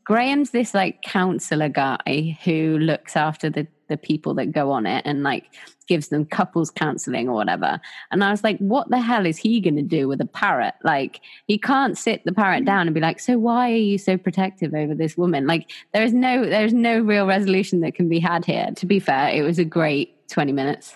Graham's 0.06 0.50
this 0.50 0.74
like 0.74 1.04
counselor 1.04 1.70
guy 1.70 2.38
who 2.44 2.80
looks 2.80 3.16
after 3.16 3.48
the 3.48 3.68
the 3.89 3.98
people 3.98 4.34
that 4.36 4.51
go 4.51 4.72
on 4.72 4.86
it 4.86 5.01
and 5.05 5.24
like 5.24 5.46
gives 5.88 6.10
them 6.10 6.24
couples 6.25 6.69
counseling 6.69 7.27
or 7.27 7.34
whatever. 7.34 7.81
And 8.12 8.24
I 8.24 8.31
was 8.31 8.43
like, 8.43 8.58
what 8.60 8.89
the 8.89 9.00
hell 9.00 9.25
is 9.25 9.38
he 9.38 9.60
going 9.60 9.75
to 9.75 9.81
do 9.81 10.08
with 10.08 10.22
a 10.22 10.25
parrot? 10.25 10.75
Like, 10.84 11.19
he 11.48 11.58
can't 11.58 11.98
sit 11.98 12.24
the 12.24 12.31
parrot 12.31 12.63
down 12.63 12.88
and 12.88 12.93
be 12.93 13.01
like, 13.01 13.19
so 13.19 13.38
why 13.38 13.72
are 13.72 13.75
you 13.75 13.98
so 13.98 14.17
protective 14.17 14.74
over 14.74 14.93
this 14.96 15.17
woman? 15.17 15.48
Like, 15.48 15.72
there's 15.93 16.13
no 16.13 16.46
there's 16.46 16.74
no 16.74 17.00
real 17.00 17.25
resolution 17.25 17.81
that 17.81 17.96
can 17.96 18.08
be 18.08 18.19
had 18.19 18.46
here. 18.46 18.69
To 18.75 18.86
be 18.86 19.00
fair, 19.00 19.29
it 19.29 19.41
was 19.41 19.60
a 19.60 19.65
great 19.65 20.29
20 20.29 20.51
minutes. 20.51 20.96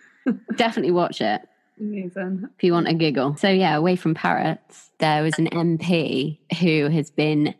Definitely 0.56 0.92
watch 0.92 1.20
it 1.20 1.42
Amazing. 1.80 2.48
if 2.56 2.62
you 2.62 2.72
want 2.72 2.88
a 2.88 2.94
giggle. 2.94 3.36
So 3.36 3.48
yeah, 3.48 3.74
away 3.74 3.96
from 3.96 4.14
parrots, 4.14 4.90
there 4.98 5.22
was 5.22 5.38
an 5.38 5.48
MP 5.48 6.38
who 6.60 6.88
has 6.88 7.10
been 7.10 7.54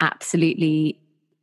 absolutely 0.00 0.99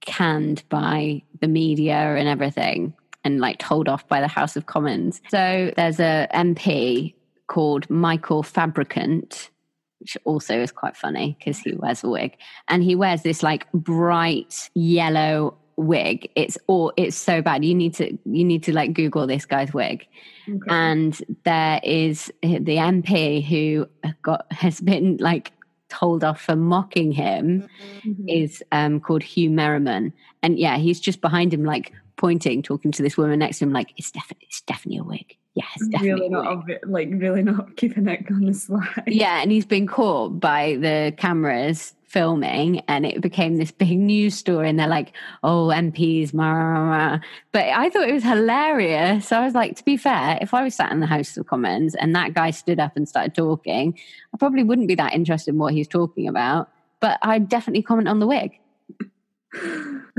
canned 0.08 0.64
by 0.70 1.22
the 1.42 1.48
media 1.48 2.16
and 2.16 2.28
everything 2.28 2.94
and 3.24 3.40
like 3.40 3.60
told 3.60 3.88
off 3.88 4.08
by 4.08 4.22
the 4.22 4.28
House 4.28 4.56
of 4.56 4.66
Commons. 4.66 5.22
So 5.30 5.72
there's 5.76 6.00
a 6.00 6.28
MP 6.34 7.14
called 7.48 7.88
Michael 7.90 8.42
Fabricant 8.42 9.52
which 10.00 10.16
also 10.26 10.60
is 10.62 10.72
quite 10.72 10.96
funny 10.96 11.36
because 11.40 11.58
he 11.60 11.74
wears 11.74 12.04
a 12.04 12.08
wig 12.10 12.38
and 12.68 12.84
he 12.84 12.94
wears 12.96 13.24
this 13.24 13.42
like 13.42 13.70
bright 13.74 14.70
yellow 14.76 15.58
wig 15.76 16.30
it's 16.36 16.56
all 16.68 16.94
it's 16.98 17.16
so 17.16 17.42
bad 17.42 17.66
you 17.66 17.74
need 17.74 17.96
to 17.96 18.16
you 18.26 18.44
need 18.44 18.62
to 18.62 18.74
like 18.74 18.94
google 18.94 19.26
this 19.28 19.46
guy's 19.46 19.74
wig 19.74 20.06
Okay. 20.50 20.68
and 20.70 21.22
there 21.44 21.82
is 21.84 22.32
the 22.42 22.78
MP 22.78 23.44
who 23.44 23.88
got 24.22 24.46
has 24.52 24.80
been 24.80 25.18
like 25.18 25.52
told 25.90 26.24
off 26.24 26.42
for 26.42 26.56
mocking 26.56 27.12
him 27.12 27.68
Mhm. 28.06 28.26
is 28.28 28.64
um, 28.72 29.00
called 29.00 29.22
Huw 29.24 29.50
Merriman, 29.50 30.14
and 30.44 30.58
yeah, 30.60 30.78
he's 30.78 31.00
just 31.00 31.22
behind 31.22 31.54
him, 31.54 31.64
like 31.64 31.94
pointing, 32.18 32.62
talking 32.64 32.92
to 32.92 33.04
this 33.04 33.18
woman 33.18 33.40
next 33.40 33.60
to 33.60 33.66
him, 33.66 33.72
like 33.74 33.94
it's 33.98 34.12
definitely 34.12 34.48
it's 34.50 34.62
definitely 34.62 34.98
a 35.00 35.04
wig. 35.04 35.38
Yeah, 35.56 35.64
it's 35.76 35.88
definitely 35.88 36.14
really 36.22 36.28
a 36.28 36.30
not 36.30 36.66
wig. 36.68 36.78
obvi- 36.84 36.90
like 36.92 37.10
really 37.14 37.42
not 37.44 37.76
keeping 37.78 38.08
it 38.08 38.26
on 38.32 38.46
the 38.46 38.54
slide. 38.54 39.04
Yeah, 39.08 39.42
and 39.42 39.52
he's 39.52 39.66
been 39.66 39.88
caught 39.88 40.40
by 40.40 40.76
the 40.76 41.14
cameras 41.18 41.94
filming, 42.08 42.80
and 42.88 43.06
it 43.06 43.22
became 43.22 43.58
this 43.58 43.72
big 43.72 43.98
news 43.98 44.36
story. 44.36 44.70
And 44.70 44.80
they're 44.80 44.88
like, 44.88 45.14
"Oh, 45.44 45.68
MPs," 45.68 46.34
rah, 46.34 46.52
rah. 46.52 47.20
but 47.52 47.66
I 47.66 47.90
thought 47.90 48.10
it 48.10 48.14
was 48.14 48.24
hilarious. 48.24 49.28
So 49.28 49.38
I 49.38 49.44
was 49.44 49.54
like, 49.54 49.76
to 49.78 49.86
be 49.86 49.98
fair, 49.98 50.38
if 50.42 50.54
I 50.54 50.64
was 50.64 50.76
sat 50.76 50.92
in 50.92 51.00
the 51.00 51.06
House 51.06 51.38
of 51.38 51.48
Commons 51.48 51.96
and 51.96 52.16
that 52.16 52.34
guy 52.34 52.52
stood 52.52 52.80
up 52.80 52.96
and 52.96 53.08
started 53.08 53.36
talking, 53.36 53.98
I 54.34 54.38
probably 54.38 54.64
wouldn't 54.64 54.88
be 54.88 54.96
that 54.96 55.14
interested 55.14 55.52
in 55.52 55.60
what 55.60 55.74
he's 55.74 55.88
talking 55.88 56.28
about. 56.28 56.70
But 57.00 57.20
I'd 57.22 57.50
definitely 57.50 57.84
comment 57.84 58.08
on 58.08 58.20
the 58.20 58.28
wig. 58.28 58.60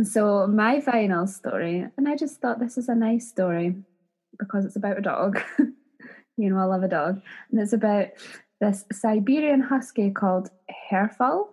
So 0.04 0.46
my 0.46 0.80
final 0.80 1.26
story, 1.26 1.84
and 1.96 2.08
I 2.08 2.14
just 2.16 2.40
thought 2.40 2.60
this 2.60 2.78
is 2.78 2.88
a 2.88 2.94
nice 2.94 3.28
story 3.28 3.74
because 4.38 4.64
it's 4.64 4.76
about 4.76 4.98
a 4.98 5.02
dog. 5.02 5.40
you 6.36 6.50
know, 6.50 6.58
I 6.58 6.64
love 6.64 6.84
a 6.84 6.88
dog, 6.88 7.20
and 7.50 7.60
it's 7.60 7.72
about 7.72 8.08
this 8.60 8.84
Siberian 8.92 9.60
Husky 9.60 10.10
called 10.10 10.50
Herful, 10.88 11.52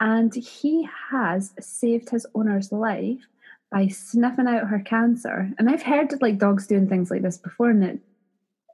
and 0.00 0.34
he 0.34 0.88
has 1.10 1.52
saved 1.60 2.10
his 2.10 2.26
owner's 2.34 2.72
life 2.72 3.20
by 3.70 3.86
sniffing 3.88 4.48
out 4.48 4.68
her 4.68 4.80
cancer. 4.80 5.50
And 5.58 5.70
I've 5.70 5.82
heard 5.82 6.20
like 6.20 6.38
dogs 6.38 6.66
doing 6.66 6.88
things 6.88 7.10
like 7.10 7.22
this 7.22 7.38
before, 7.38 7.70
and 7.70 7.84
it 7.84 7.98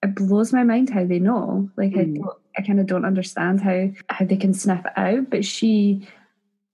it 0.03 0.15
blows 0.15 0.53
my 0.53 0.63
mind 0.63 0.91
how 0.91 1.05
they 1.05 1.19
know. 1.19 1.71
Like 1.77 1.95
I 1.97 2.05
Mm. 2.05 2.17
don't, 2.17 2.37
I 2.59 2.63
kind 2.63 2.81
of 2.81 2.87
don't 2.87 3.05
understand 3.05 3.61
how 3.61 3.91
how 4.09 4.25
they 4.25 4.37
can 4.37 4.55
sniff 4.55 4.85
it 4.87 4.93
out. 4.97 5.31
But 5.31 5.45
she, 5.45 6.07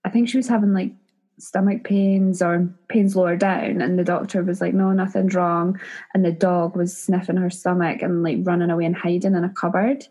I 0.05 0.09
think 0.09 0.29
she 0.29 0.37
was 0.37 0.47
having 0.47 0.73
like 0.73 0.93
stomach 1.39 1.83
pains 1.83 2.41
or 2.41 2.69
pains 2.89 3.15
lower 3.15 3.35
down 3.35 3.81
and 3.81 3.97
the 3.97 4.03
doctor 4.03 4.43
was 4.43 4.61
like 4.61 4.73
no 4.73 4.91
nothing's 4.91 5.33
wrong 5.33 5.79
and 6.13 6.23
the 6.23 6.31
dog 6.31 6.75
was 6.75 6.95
sniffing 6.95 7.37
her 7.37 7.49
stomach 7.49 8.03
and 8.03 8.21
like 8.21 8.37
running 8.43 8.69
away 8.69 8.85
and 8.85 8.95
hiding 8.95 9.33
in 9.33 9.43
a 9.43 9.49
cupboard 9.49 10.05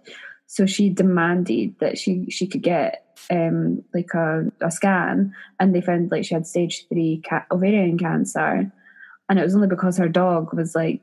so 0.49 0.67
she 0.67 0.89
demanded 0.91 1.75
that 1.79 1.97
she 1.97 2.29
she 2.29 2.47
could 2.49 2.61
get 2.63 3.02
um 3.31 3.83
like 3.95 4.13
a, 4.15 4.45
a 4.61 4.71
scan 4.71 5.35
and 5.61 5.75
they 5.75 5.81
found 5.81 6.11
like 6.11 6.25
she 6.25 6.35
had 6.35 6.47
stage 6.47 6.87
three 6.89 7.23
ca- 7.29 7.47
ovarian 7.51 7.99
cancer 7.99 8.71
and 9.29 9.39
it 9.39 9.45
was 9.45 9.55
only 9.55 9.69
because 9.69 9.97
her 9.97 10.09
dog 10.09 10.53
was 10.53 10.75
like 10.75 11.01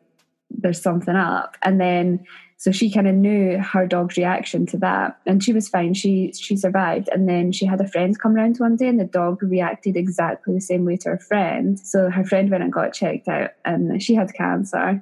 there's 0.52 0.82
something 0.82 1.16
up. 1.16 1.58
And 1.64 1.80
then 1.80 2.26
so 2.58 2.72
she 2.72 2.92
kind 2.92 3.08
of 3.08 3.16
knew 3.16 3.58
her 3.58 3.88
dog's 3.88 4.18
reaction 4.18 4.66
to 4.68 4.78
that 4.80 5.18
and 5.26 5.42
she 5.44 5.54
was 5.54 5.70
fine. 5.70 5.94
She 5.94 6.34
she 6.34 6.58
survived. 6.58 7.10
And 7.12 7.28
then 7.30 7.52
she 7.52 7.66
had 7.66 7.80
a 7.80 7.88
friend 7.88 8.20
come 8.20 8.34
round 8.34 8.58
one 8.58 8.76
day 8.76 8.88
and 8.88 9.00
the 9.00 9.06
dog 9.06 9.42
reacted 9.42 9.96
exactly 9.96 10.54
the 10.54 10.62
same 10.62 10.86
way 10.86 10.98
to 10.98 11.10
her 11.10 11.20
friend. 11.20 11.80
So 11.80 12.10
her 12.10 12.26
friend 12.26 12.50
went 12.50 12.64
and 12.64 12.74
got 12.74 12.94
checked 12.94 13.28
out 13.28 13.52
and 13.64 14.02
she 14.02 14.16
had 14.16 14.34
cancer. 14.34 15.02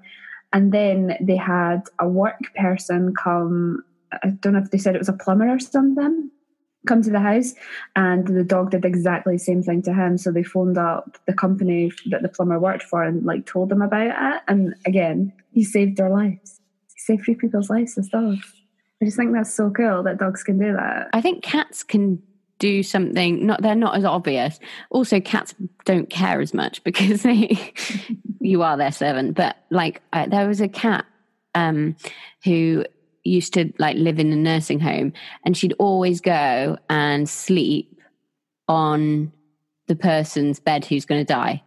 And 0.54 0.72
then 0.72 1.18
they 1.20 1.36
had 1.36 1.84
a 2.00 2.08
work 2.08 2.54
person 2.56 3.14
come 3.16 3.84
i 4.24 4.30
don't 4.30 4.54
know 4.54 4.60
if 4.60 4.72
they 4.72 4.78
said 4.78 4.96
it 4.96 5.00
was 5.00 5.10
a 5.10 5.14
plumber 5.14 5.50
or 5.50 5.60
something 5.60 6.32
come 6.88 7.02
to 7.04 7.10
the 7.10 7.20
house 7.20 7.54
and 7.96 8.28
the 8.28 8.44
dog 8.44 8.72
did 8.72 8.86
exactly 8.86 9.36
the 9.36 9.40
same 9.40 9.62
thing 9.62 9.82
to 9.84 9.94
him. 9.94 10.18
So 10.18 10.32
they 10.32 10.44
phoned 10.44 10.78
up 10.78 11.18
the 11.26 11.34
company 11.34 11.92
that 12.10 12.22
the 12.22 12.30
plumber 12.30 12.60
worked 12.60 12.84
for 12.84 13.04
and 13.04 13.26
like 13.26 13.46
told 13.46 13.70
them 13.70 13.82
about 13.82 14.08
it. 14.08 14.42
And 14.48 14.76
again 14.86 15.34
he 15.52 15.64
saved 15.64 15.98
their 15.98 16.10
lives. 16.10 16.60
He 16.94 17.00
saved 17.00 17.26
three 17.26 17.36
people's 17.36 17.70
lives 17.70 17.98
as 17.98 18.10
dogs. 18.10 18.54
I 19.02 19.06
just 19.06 19.18
think 19.18 19.34
that's 19.34 19.54
so 19.54 19.70
cool 19.70 20.04
that 20.04 20.18
dogs 20.18 20.44
can 20.44 20.58
do 20.58 20.74
that. 20.74 21.10
I 21.14 21.22
think 21.22 21.44
cats 21.44 21.84
can 21.84 22.22
do 22.60 22.82
something 22.82 23.46
not 23.46 23.62
they're 23.62 23.76
not 23.76 23.96
as 23.96 24.06
obvious. 24.06 24.60
Also 24.90 25.20
cats 25.20 25.54
don't 25.86 26.10
care 26.10 26.42
as 26.42 26.54
much 26.54 26.84
because 26.84 27.22
they 27.24 27.74
you 28.40 28.64
are 28.64 28.78
their 28.78 28.92
servant. 28.92 29.36
But 29.36 29.58
like 29.70 30.02
uh, 30.14 30.28
there 30.28 30.48
was 30.48 30.62
a 30.62 30.68
cat 30.68 31.06
um 31.56 31.96
who 32.44 32.86
used 33.28 33.54
to 33.54 33.72
like 33.78 33.98
live 33.98 34.20
in 34.20 34.32
a 34.32 34.36
nursing 34.36 34.80
home 34.80 35.14
and 35.46 35.58
she'd 35.58 35.74
always 35.80 36.22
go 36.22 36.78
and 36.90 37.30
sleep 37.30 38.00
on 38.68 39.32
the 39.88 39.96
person's 39.96 40.60
bed 40.60 40.86
who's 40.86 41.06
going 41.06 41.20
to 41.20 41.34
die 41.34 41.62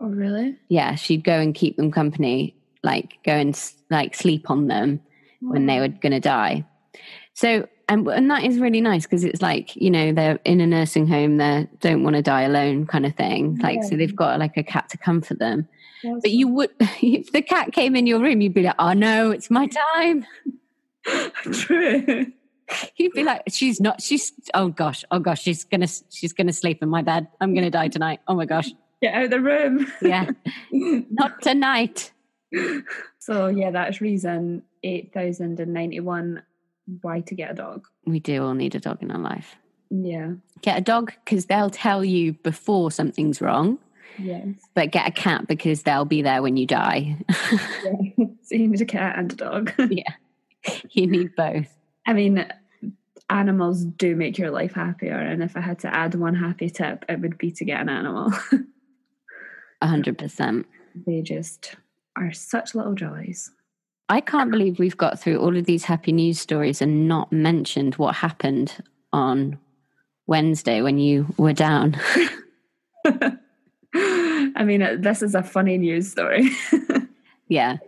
oh 0.00 0.06
really 0.06 0.56
yeah 0.68 0.94
she'd 0.94 1.24
go 1.24 1.38
and 1.38 1.54
keep 1.54 1.76
them 1.76 1.90
company 1.90 2.56
like 2.82 3.18
go 3.24 3.32
and 3.32 3.58
like 3.90 4.14
sleep 4.14 4.50
on 4.50 4.68
them 4.68 5.00
when 5.40 5.66
they 5.66 5.80
were 5.80 5.88
going 5.88 6.12
to 6.12 6.20
die. 6.20 6.64
So, 7.34 7.66
and, 7.88 8.06
and 8.08 8.30
that 8.30 8.44
is 8.44 8.58
really 8.58 8.80
nice 8.80 9.04
because 9.04 9.24
it's 9.24 9.42
like, 9.42 9.74
you 9.76 9.90
know, 9.90 10.12
they're 10.12 10.38
in 10.44 10.60
a 10.60 10.66
nursing 10.66 11.06
home, 11.06 11.36
they 11.36 11.68
don't 11.80 12.02
want 12.02 12.16
to 12.16 12.22
die 12.22 12.42
alone 12.42 12.86
kind 12.86 13.04
of 13.04 13.14
thing. 13.14 13.56
Like, 13.56 13.82
so 13.82 13.96
they've 13.96 14.14
got 14.14 14.38
like 14.38 14.56
a 14.56 14.62
cat 14.62 14.88
to 14.90 14.98
comfort 14.98 15.38
them. 15.38 15.68
But 16.02 16.30
you 16.30 16.48
would, 16.48 16.70
if 16.80 17.32
the 17.32 17.42
cat 17.42 17.72
came 17.72 17.96
in 17.96 18.06
your 18.06 18.20
room, 18.20 18.40
you'd 18.40 18.54
be 18.54 18.62
like, 18.62 18.76
oh 18.78 18.92
no, 18.92 19.30
it's 19.30 19.50
my 19.50 19.66
time. 19.66 20.26
true 21.52 22.32
You'd 22.96 23.12
be 23.12 23.24
like, 23.24 23.42
she's 23.48 23.80
not, 23.80 24.00
she's, 24.00 24.32
oh 24.54 24.68
gosh, 24.68 25.04
oh 25.10 25.18
gosh, 25.18 25.42
she's 25.42 25.64
to, 25.82 26.04
she's 26.10 26.32
to 26.46 26.52
sleep 26.52 26.82
in 26.82 26.88
my 26.88 27.02
bed. 27.02 27.28
I'm 27.40 27.52
to 27.64 27.70
die 27.70 27.88
tonight. 27.88 28.20
Oh 28.26 28.34
my 28.34 28.46
gosh. 28.46 28.70
get 29.02 29.14
out 29.14 29.24
of 29.24 29.30
the 29.30 29.40
room 29.40 29.92
Yeah. 30.00 30.30
Not 30.72 31.42
tonight. 31.42 32.12
so 33.18 33.48
yeah, 33.48 33.70
that's 33.70 34.00
reason 34.00 34.62
eight 34.82 35.12
thousand 35.12 35.60
and 35.60 35.74
ninety-one 35.74 36.42
why 37.02 37.20
to 37.20 37.34
get 37.34 37.50
a 37.50 37.54
dog. 37.54 37.86
We 38.06 38.20
do 38.20 38.44
all 38.44 38.54
need 38.54 38.74
a 38.74 38.80
dog 38.80 39.02
in 39.02 39.10
our 39.10 39.18
life. 39.18 39.56
Yeah. 39.90 40.32
Get 40.62 40.78
a 40.78 40.80
dog 40.80 41.12
because 41.24 41.46
they'll 41.46 41.70
tell 41.70 42.04
you 42.04 42.32
before 42.32 42.90
something's 42.90 43.40
wrong. 43.40 43.78
Yes. 44.18 44.46
But 44.74 44.90
get 44.90 45.08
a 45.08 45.10
cat 45.10 45.46
because 45.48 45.82
they'll 45.82 46.04
be 46.04 46.22
there 46.22 46.42
when 46.42 46.56
you 46.56 46.66
die. 46.66 47.16
yeah. 47.84 48.26
So 48.42 48.54
you 48.54 48.68
need 48.68 48.80
a 48.80 48.84
cat 48.84 49.18
and 49.18 49.32
a 49.32 49.36
dog. 49.36 49.72
yeah. 49.90 50.12
You 50.90 51.06
need 51.06 51.34
both. 51.36 51.68
I 52.06 52.12
mean, 52.12 52.46
animals 53.30 53.84
do 53.84 54.14
make 54.14 54.38
your 54.38 54.50
life 54.50 54.74
happier. 54.74 55.18
And 55.18 55.42
if 55.42 55.56
I 55.56 55.60
had 55.60 55.78
to 55.80 55.94
add 55.94 56.14
one 56.14 56.34
happy 56.34 56.70
tip, 56.70 57.04
it 57.08 57.20
would 57.20 57.36
be 57.36 57.50
to 57.52 57.64
get 57.64 57.80
an 57.80 57.88
animal. 57.88 58.32
A 59.82 59.86
hundred 59.86 60.18
percent. 60.18 60.66
They 61.06 61.20
just 61.20 61.76
are 62.16 62.32
such 62.32 62.74
little 62.74 62.94
joys. 62.94 63.50
I 64.08 64.20
can't 64.20 64.50
believe 64.50 64.78
we've 64.78 64.96
got 64.96 65.18
through 65.18 65.38
all 65.38 65.56
of 65.56 65.64
these 65.64 65.84
happy 65.84 66.12
news 66.12 66.38
stories 66.38 66.80
and 66.80 67.08
not 67.08 67.32
mentioned 67.32 67.94
what 67.96 68.14
happened 68.14 68.76
on 69.12 69.58
Wednesday 70.26 70.82
when 70.82 70.98
you 70.98 71.26
were 71.36 71.52
down. 71.52 71.96
I 73.94 74.64
mean, 74.64 75.00
this 75.00 75.22
is 75.22 75.34
a 75.34 75.42
funny 75.42 75.78
news 75.78 76.10
story. 76.10 76.50
yeah. 77.48 77.78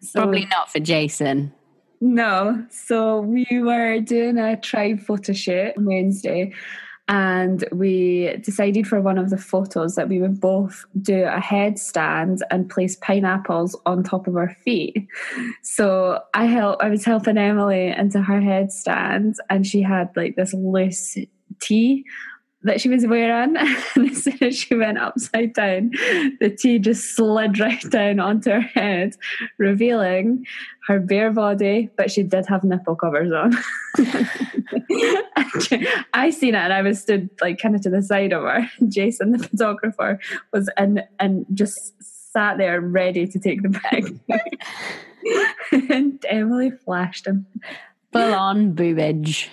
So, 0.00 0.20
Probably 0.20 0.46
not 0.46 0.70
for 0.70 0.78
Jason. 0.78 1.52
No. 2.00 2.64
So 2.70 3.20
we 3.20 3.46
were 3.52 4.00
doing 4.00 4.38
a 4.38 4.56
tribe 4.56 5.00
photo 5.00 5.32
shoot 5.32 5.72
on 5.76 5.86
Wednesday 5.86 6.52
and 7.08 7.64
we 7.70 8.36
decided 8.38 8.86
for 8.86 9.00
one 9.00 9.16
of 9.16 9.30
the 9.30 9.38
photos 9.38 9.94
that 9.94 10.08
we 10.08 10.20
would 10.20 10.40
both 10.40 10.84
do 11.00 11.22
a 11.22 11.40
headstand 11.40 12.40
and 12.50 12.68
place 12.68 12.96
pineapples 12.96 13.78
on 13.86 14.02
top 14.02 14.26
of 14.26 14.36
our 14.36 14.50
feet. 14.64 15.06
So 15.62 16.20
I 16.34 16.46
help 16.46 16.82
I 16.82 16.88
was 16.88 17.04
helping 17.04 17.38
Emily 17.38 17.88
into 17.88 18.20
her 18.20 18.40
headstand 18.40 19.34
and 19.48 19.66
she 19.66 19.82
had 19.82 20.10
like 20.16 20.34
this 20.36 20.52
loose 20.52 21.16
tee 21.60 22.04
that 22.66 22.80
she 22.80 22.88
was 22.88 23.06
wearing. 23.06 23.56
And 23.96 24.10
as 24.10 24.24
soon 24.24 24.42
as 24.42 24.58
she 24.58 24.74
went 24.74 24.98
upside 24.98 25.54
down, 25.54 25.90
the 26.40 26.54
tee 26.56 26.78
just 26.78 27.16
slid 27.16 27.58
right 27.58 27.82
down 27.90 28.20
onto 28.20 28.50
her 28.50 28.60
head, 28.60 29.14
revealing 29.58 30.44
her 30.86 31.00
bare 31.00 31.32
body, 31.32 31.90
but 31.96 32.10
she 32.10 32.22
did 32.22 32.46
have 32.46 32.62
nipple 32.62 32.94
covers 32.94 33.32
on. 33.32 33.54
I 36.12 36.30
seen 36.30 36.54
it 36.54 36.58
and 36.58 36.72
I 36.72 36.82
was 36.82 37.00
stood 37.00 37.30
like 37.40 37.58
kind 37.58 37.74
of 37.74 37.80
to 37.82 37.90
the 37.90 38.02
side 38.02 38.32
of 38.32 38.42
her. 38.42 38.68
Jason, 38.88 39.32
the 39.32 39.38
photographer, 39.38 40.20
was 40.52 40.68
in 40.76 41.02
and 41.18 41.46
just 41.54 41.94
sat 42.02 42.58
there 42.58 42.80
ready 42.80 43.26
to 43.26 43.38
take 43.38 43.62
the 43.62 43.70
bag. 43.70 44.20
and 45.90 46.24
Emily 46.28 46.70
flashed 46.70 47.26
him. 47.26 47.46
Full 48.12 48.34
on 48.34 48.74
boobage. 48.74 49.48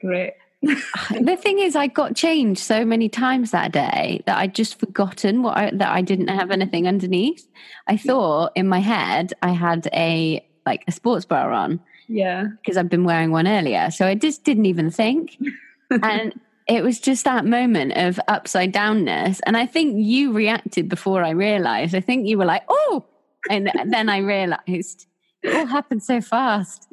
Great. 0.00 0.32
the 1.20 1.36
thing 1.36 1.58
is, 1.58 1.74
I 1.74 1.88
got 1.88 2.14
changed 2.14 2.60
so 2.60 2.84
many 2.84 3.08
times 3.08 3.50
that 3.50 3.72
day 3.72 4.22
that 4.26 4.38
I'd 4.38 4.54
just 4.54 4.78
forgotten 4.78 5.42
what 5.42 5.56
I, 5.56 5.70
that 5.72 5.90
I 5.90 6.02
didn't 6.02 6.28
have 6.28 6.50
anything 6.50 6.86
underneath. 6.86 7.48
I 7.88 7.96
thought 7.96 8.52
in 8.54 8.68
my 8.68 8.78
head 8.78 9.32
I 9.42 9.50
had 9.50 9.88
a 9.92 10.46
like 10.64 10.84
a 10.86 10.92
sports 10.92 11.24
bra 11.24 11.52
on. 11.52 11.80
Yeah. 12.08 12.46
Because 12.60 12.76
I've 12.76 12.88
been 12.88 13.04
wearing 13.04 13.32
one 13.32 13.48
earlier. 13.48 13.90
So 13.90 14.06
I 14.06 14.14
just 14.14 14.44
didn't 14.44 14.66
even 14.66 14.90
think. 14.90 15.38
and 15.90 16.38
it 16.68 16.84
was 16.84 17.00
just 17.00 17.24
that 17.24 17.44
moment 17.44 17.94
of 17.96 18.20
upside 18.28 18.72
downness. 18.72 19.40
And 19.44 19.56
I 19.56 19.66
think 19.66 19.96
you 19.98 20.32
reacted 20.32 20.88
before 20.88 21.24
I 21.24 21.30
realized. 21.30 21.94
I 21.94 22.00
think 22.00 22.28
you 22.28 22.38
were 22.38 22.44
like, 22.44 22.62
oh, 22.68 23.04
and 23.50 23.70
then 23.86 24.08
I 24.08 24.18
realized 24.18 25.06
it 25.42 25.56
all 25.56 25.66
happened 25.66 26.02
so 26.02 26.20
fast. 26.20 26.86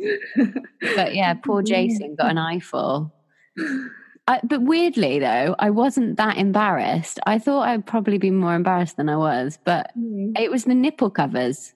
But 0.96 1.14
yeah, 1.14 1.36
poor 1.36 1.62
Jason 1.64 2.16
got 2.16 2.32
an 2.32 2.38
eyeful. 2.38 3.14
I, 4.28 4.40
but 4.44 4.62
weirdly, 4.62 5.18
though, 5.18 5.56
I 5.58 5.72
wasn't 5.72 6.18
that 6.18 6.38
embarrassed. 6.38 7.20
I 7.26 7.40
thought 7.40 7.68
I'd 7.68 7.86
probably 7.86 8.20
be 8.20 8.30
more 8.30 8.54
embarrassed 8.54 8.98
than 8.98 9.10
I 9.10 9.18
was, 9.18 9.58
but 9.64 9.92
mm. 9.98 10.38
it 10.40 10.52
was 10.52 10.66
the 10.66 10.76
nipple 10.76 11.10
covers. 11.10 11.74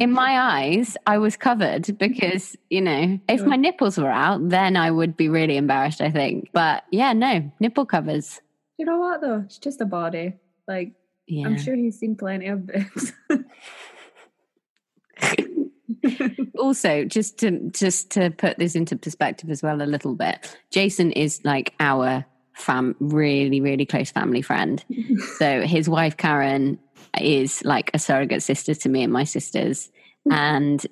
In 0.00 0.10
my 0.10 0.38
eyes, 0.40 0.96
I 1.06 1.18
was 1.18 1.36
covered 1.36 1.98
because, 1.98 2.56
you 2.70 2.80
know, 2.80 3.20
if 3.28 3.42
my 3.42 3.56
nipples 3.56 3.98
were 3.98 4.10
out, 4.10 4.48
then 4.48 4.76
I 4.76 4.90
would 4.90 5.18
be 5.18 5.28
really 5.28 5.58
embarrassed, 5.58 6.00
I 6.00 6.10
think. 6.10 6.48
But 6.54 6.84
yeah, 6.90 7.12
no, 7.12 7.52
nipple 7.60 7.84
covers. 7.84 8.40
You 8.78 8.86
know 8.86 8.98
what, 8.98 9.20
though? 9.20 9.42
It's 9.44 9.58
just 9.58 9.82
a 9.82 9.84
body. 9.84 10.34
Like, 10.66 10.94
yeah. 11.26 11.46
I'm 11.46 11.58
sure 11.58 11.74
he's 11.74 11.98
seen 11.98 12.16
plenty 12.16 12.46
of 12.46 12.66
boobs. 12.66 13.12
also, 16.66 17.04
just 17.04 17.38
to 17.38 17.70
just 17.70 18.10
to 18.10 18.30
put 18.30 18.58
this 18.58 18.74
into 18.74 18.96
perspective 18.96 19.50
as 19.50 19.62
well 19.62 19.80
a 19.80 19.84
little 19.84 20.14
bit, 20.14 20.58
Jason 20.70 21.12
is 21.12 21.40
like 21.44 21.74
our 21.78 22.24
fam 22.54 22.96
really, 22.98 23.60
really 23.60 23.86
close 23.86 24.10
family 24.10 24.42
friend. 24.42 24.84
so 25.38 25.62
his 25.62 25.88
wife 25.88 26.16
Karen 26.16 26.78
is 27.20 27.64
like 27.64 27.90
a 27.94 27.98
surrogate 27.98 28.42
sister 28.42 28.74
to 28.74 28.88
me 28.88 29.02
and 29.04 29.12
my 29.12 29.24
sisters. 29.24 29.90
And 30.28 30.84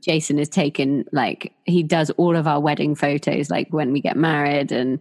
Jason 0.00 0.38
has 0.38 0.48
taken 0.48 1.04
like 1.12 1.52
he 1.66 1.82
does 1.82 2.08
all 2.12 2.36
of 2.36 2.46
our 2.46 2.58
wedding 2.58 2.94
photos, 2.94 3.50
like 3.50 3.68
when 3.70 3.92
we 3.92 4.00
get 4.00 4.16
married 4.16 4.72
and 4.72 4.98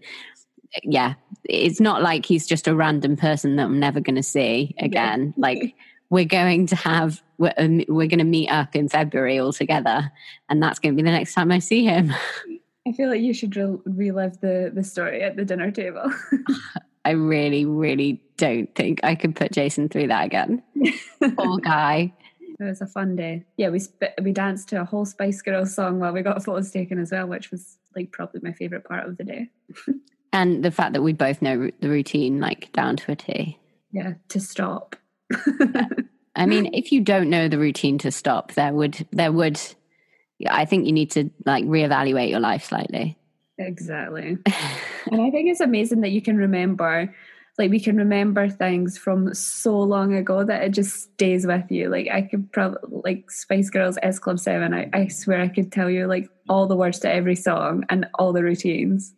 yeah, 0.84 1.14
it's 1.46 1.80
not 1.80 2.02
like 2.02 2.26
he's 2.26 2.46
just 2.46 2.68
a 2.68 2.76
random 2.76 3.16
person 3.16 3.56
that 3.56 3.64
I'm 3.64 3.80
never 3.80 4.02
going 4.02 4.18
to 4.18 4.24
see 4.24 4.76
again. 4.78 5.34
Like 5.38 5.74
we're 6.10 6.26
going 6.26 6.68
to 6.68 6.76
have 6.76 7.22
we're, 7.38 7.54
um, 7.58 7.84
we're 7.88 8.08
going 8.08 8.20
to 8.20 8.26
meet 8.26 8.50
up 8.50 8.76
in 8.76 8.90
February 8.90 9.40
all 9.40 9.54
together, 9.54 10.12
and 10.50 10.62
that's 10.62 10.80
going 10.80 10.96
to 10.96 11.02
be 11.02 11.06
the 11.06 11.12
next 11.12 11.34
time 11.34 11.52
I 11.52 11.60
see 11.60 11.84
him. 11.84 12.14
I 12.88 12.94
feel 12.94 13.10
like 13.10 13.22
you 13.22 13.34
should 13.34 13.56
re- 13.56 13.78
relive 13.86 14.40
the 14.40 14.72
the 14.74 14.84
story 14.84 15.22
at 15.22 15.36
the 15.36 15.46
dinner 15.46 15.72
table. 15.72 16.12
I 17.06 17.12
really, 17.12 17.66
really 17.66 18.22
don't 18.36 18.74
think 18.76 19.00
I 19.04 19.16
could 19.16 19.36
put 19.36 19.54
Jason 19.54 19.88
through 19.88 20.08
that 20.08 20.26
again. 20.26 20.62
Poor 21.38 21.58
guy. 21.58 22.14
It 22.60 22.64
was 22.64 22.82
a 22.82 22.88
fun 22.88 23.16
day. 23.16 23.46
Yeah, 23.56 23.70
we 23.70 23.80
sp- 23.80 24.18
we 24.22 24.32
danced 24.32 24.70
to 24.70 24.82
a 24.82 24.86
whole 24.86 25.06
Spice 25.06 25.42
Girls 25.42 25.74
song 25.74 26.00
while 26.00 26.12
we 26.12 26.22
got 26.22 26.44
photos 26.44 26.72
taken 26.72 27.00
as 27.00 27.12
well, 27.12 27.28
which 27.28 27.52
was 27.52 27.78
like 27.96 28.12
probably 28.12 28.42
my 28.44 28.52
favorite 28.52 28.84
part 28.84 29.08
of 29.08 29.18
the 29.18 29.24
day. 29.24 29.50
and 30.34 30.66
the 30.66 30.72
fact 30.72 30.94
that 30.94 31.02
we 31.02 31.14
both 31.14 31.42
know 31.42 31.70
the 31.80 31.90
routine 31.90 32.40
like 32.40 32.72
down 32.74 32.98
to 32.98 33.12
a 33.12 33.16
T. 33.16 33.58
Yeah, 33.92 34.16
to 34.30 34.40
stop. 34.40 34.96
I 36.36 36.46
mean, 36.46 36.74
if 36.74 36.92
you 36.92 37.02
don't 37.02 37.30
know 37.30 37.48
the 37.48 37.58
routine 37.58 37.98
to 38.00 38.12
stop, 38.12 38.54
there 38.54 38.74
would 38.74 39.08
there 39.12 39.32
would 39.32 39.60
I 40.48 40.66
think 40.66 40.86
you 40.86 40.92
need 40.92 41.12
to 41.12 41.30
like 41.46 41.66
reevaluate 41.66 42.30
your 42.30 42.40
life 42.40 42.66
slightly. 42.66 43.18
Exactly. 43.58 44.38
and 45.12 45.22
I 45.22 45.32
think 45.32 45.50
it's 45.50 45.62
amazing 45.62 46.02
that 46.02 46.12
you 46.12 46.22
can 46.22 46.38
remember 46.38 47.14
like 47.58 47.72
we 47.72 47.80
can 47.80 47.98
remember 47.98 48.48
things 48.48 49.00
from 49.00 49.34
so 49.34 49.80
long 49.80 50.14
ago 50.14 50.44
that 50.44 50.64
it 50.64 50.70
just 50.70 51.14
stays 51.14 51.48
with 51.48 51.72
you. 51.72 51.90
Like 51.90 52.08
I 52.08 52.22
could 52.22 52.52
probably 52.52 53.02
like 53.04 53.32
Spice 53.32 53.72
Girls 53.72 53.98
S 54.04 54.20
Club 54.20 54.40
Seven. 54.40 54.74
I, 54.74 54.90
I 54.94 55.08
swear 55.08 55.42
I 55.42 55.48
could 55.48 55.72
tell 55.72 55.90
you 55.90 56.06
like 56.06 56.30
all 56.50 56.68
the 56.68 56.76
words 56.76 57.00
to 57.00 57.12
every 57.12 57.36
song 57.36 57.84
and 57.90 58.06
all 58.20 58.32
the 58.32 58.44
routines. 58.44 59.14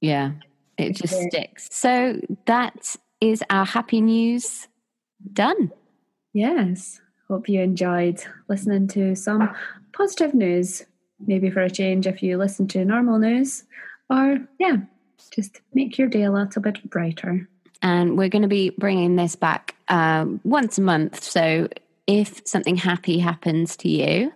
Yeah, 0.00 0.32
it 0.78 0.92
just 0.94 1.14
sticks. 1.14 1.68
So 1.72 2.20
that 2.46 2.94
is 3.20 3.42
our 3.50 3.66
happy 3.66 4.00
news 4.00 4.68
done. 5.32 5.70
Yes. 6.32 7.00
Hope 7.28 7.48
you 7.48 7.60
enjoyed 7.60 8.22
listening 8.48 8.88
to 8.88 9.14
some 9.14 9.54
positive 9.92 10.34
news. 10.34 10.84
Maybe 11.26 11.50
for 11.50 11.60
a 11.60 11.70
change, 11.70 12.06
if 12.06 12.22
you 12.22 12.38
listen 12.38 12.66
to 12.68 12.84
normal 12.84 13.18
news, 13.18 13.64
or 14.08 14.38
yeah, 14.58 14.76
just 15.30 15.60
make 15.74 15.98
your 15.98 16.08
day 16.08 16.22
a 16.22 16.32
little 16.32 16.62
bit 16.62 16.88
brighter. 16.88 17.48
And 17.82 18.16
we're 18.16 18.28
going 18.28 18.42
to 18.42 18.48
be 18.48 18.70
bringing 18.70 19.16
this 19.16 19.36
back 19.36 19.74
um, 19.88 20.40
once 20.44 20.78
a 20.78 20.82
month. 20.82 21.22
So 21.22 21.68
if 22.06 22.42
something 22.46 22.76
happy 22.76 23.18
happens 23.18 23.76
to 23.78 23.88
you, 23.88 24.32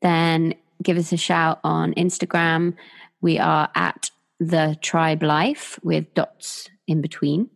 then 0.00 0.54
give 0.82 0.96
us 0.96 1.12
a 1.12 1.16
shout 1.16 1.60
on 1.64 1.94
Instagram. 1.94 2.74
We 3.20 3.38
are 3.38 3.68
at 3.74 4.10
the 4.40 4.78
tribe 4.80 5.22
life 5.22 5.78
with 5.82 6.12
dots 6.14 6.68
in 6.86 7.02
between. 7.02 7.50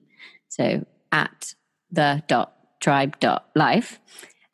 So 0.48 0.84
at 1.12 1.54
the 1.90 2.22
dot 2.26 2.54
tribe.life. 2.82 3.98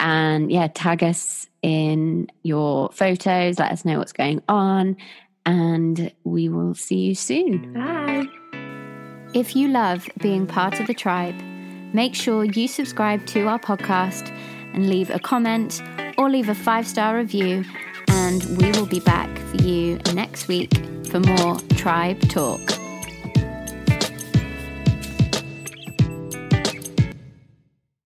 And 0.00 0.52
yeah, 0.52 0.68
tag 0.72 1.02
us 1.02 1.48
in 1.62 2.28
your 2.44 2.90
photos, 2.92 3.58
let 3.58 3.72
us 3.72 3.84
know 3.84 3.98
what's 3.98 4.12
going 4.12 4.42
on, 4.48 4.96
and 5.44 6.12
we 6.22 6.48
will 6.48 6.74
see 6.74 6.98
you 6.98 7.14
soon. 7.16 7.72
Bye. 7.72 8.26
If 9.34 9.56
you 9.56 9.68
love 9.68 10.08
being 10.20 10.46
part 10.46 10.78
of 10.78 10.86
the 10.86 10.94
tribe, 10.94 11.34
make 11.92 12.14
sure 12.14 12.44
you 12.44 12.68
subscribe 12.68 13.26
to 13.26 13.48
our 13.48 13.58
podcast 13.58 14.30
and 14.72 14.88
leave 14.88 15.10
a 15.10 15.18
comment 15.18 15.82
or 16.16 16.30
leave 16.30 16.48
a 16.48 16.54
five 16.54 16.86
star 16.86 17.16
review. 17.16 17.64
And 18.08 18.44
we 18.58 18.70
will 18.72 18.86
be 18.86 19.00
back 19.00 19.36
for 19.38 19.56
you 19.62 19.96
next 20.14 20.48
week 20.48 20.72
for 21.10 21.20
more 21.20 21.58
tribe 21.76 22.20
talk. 22.28 22.60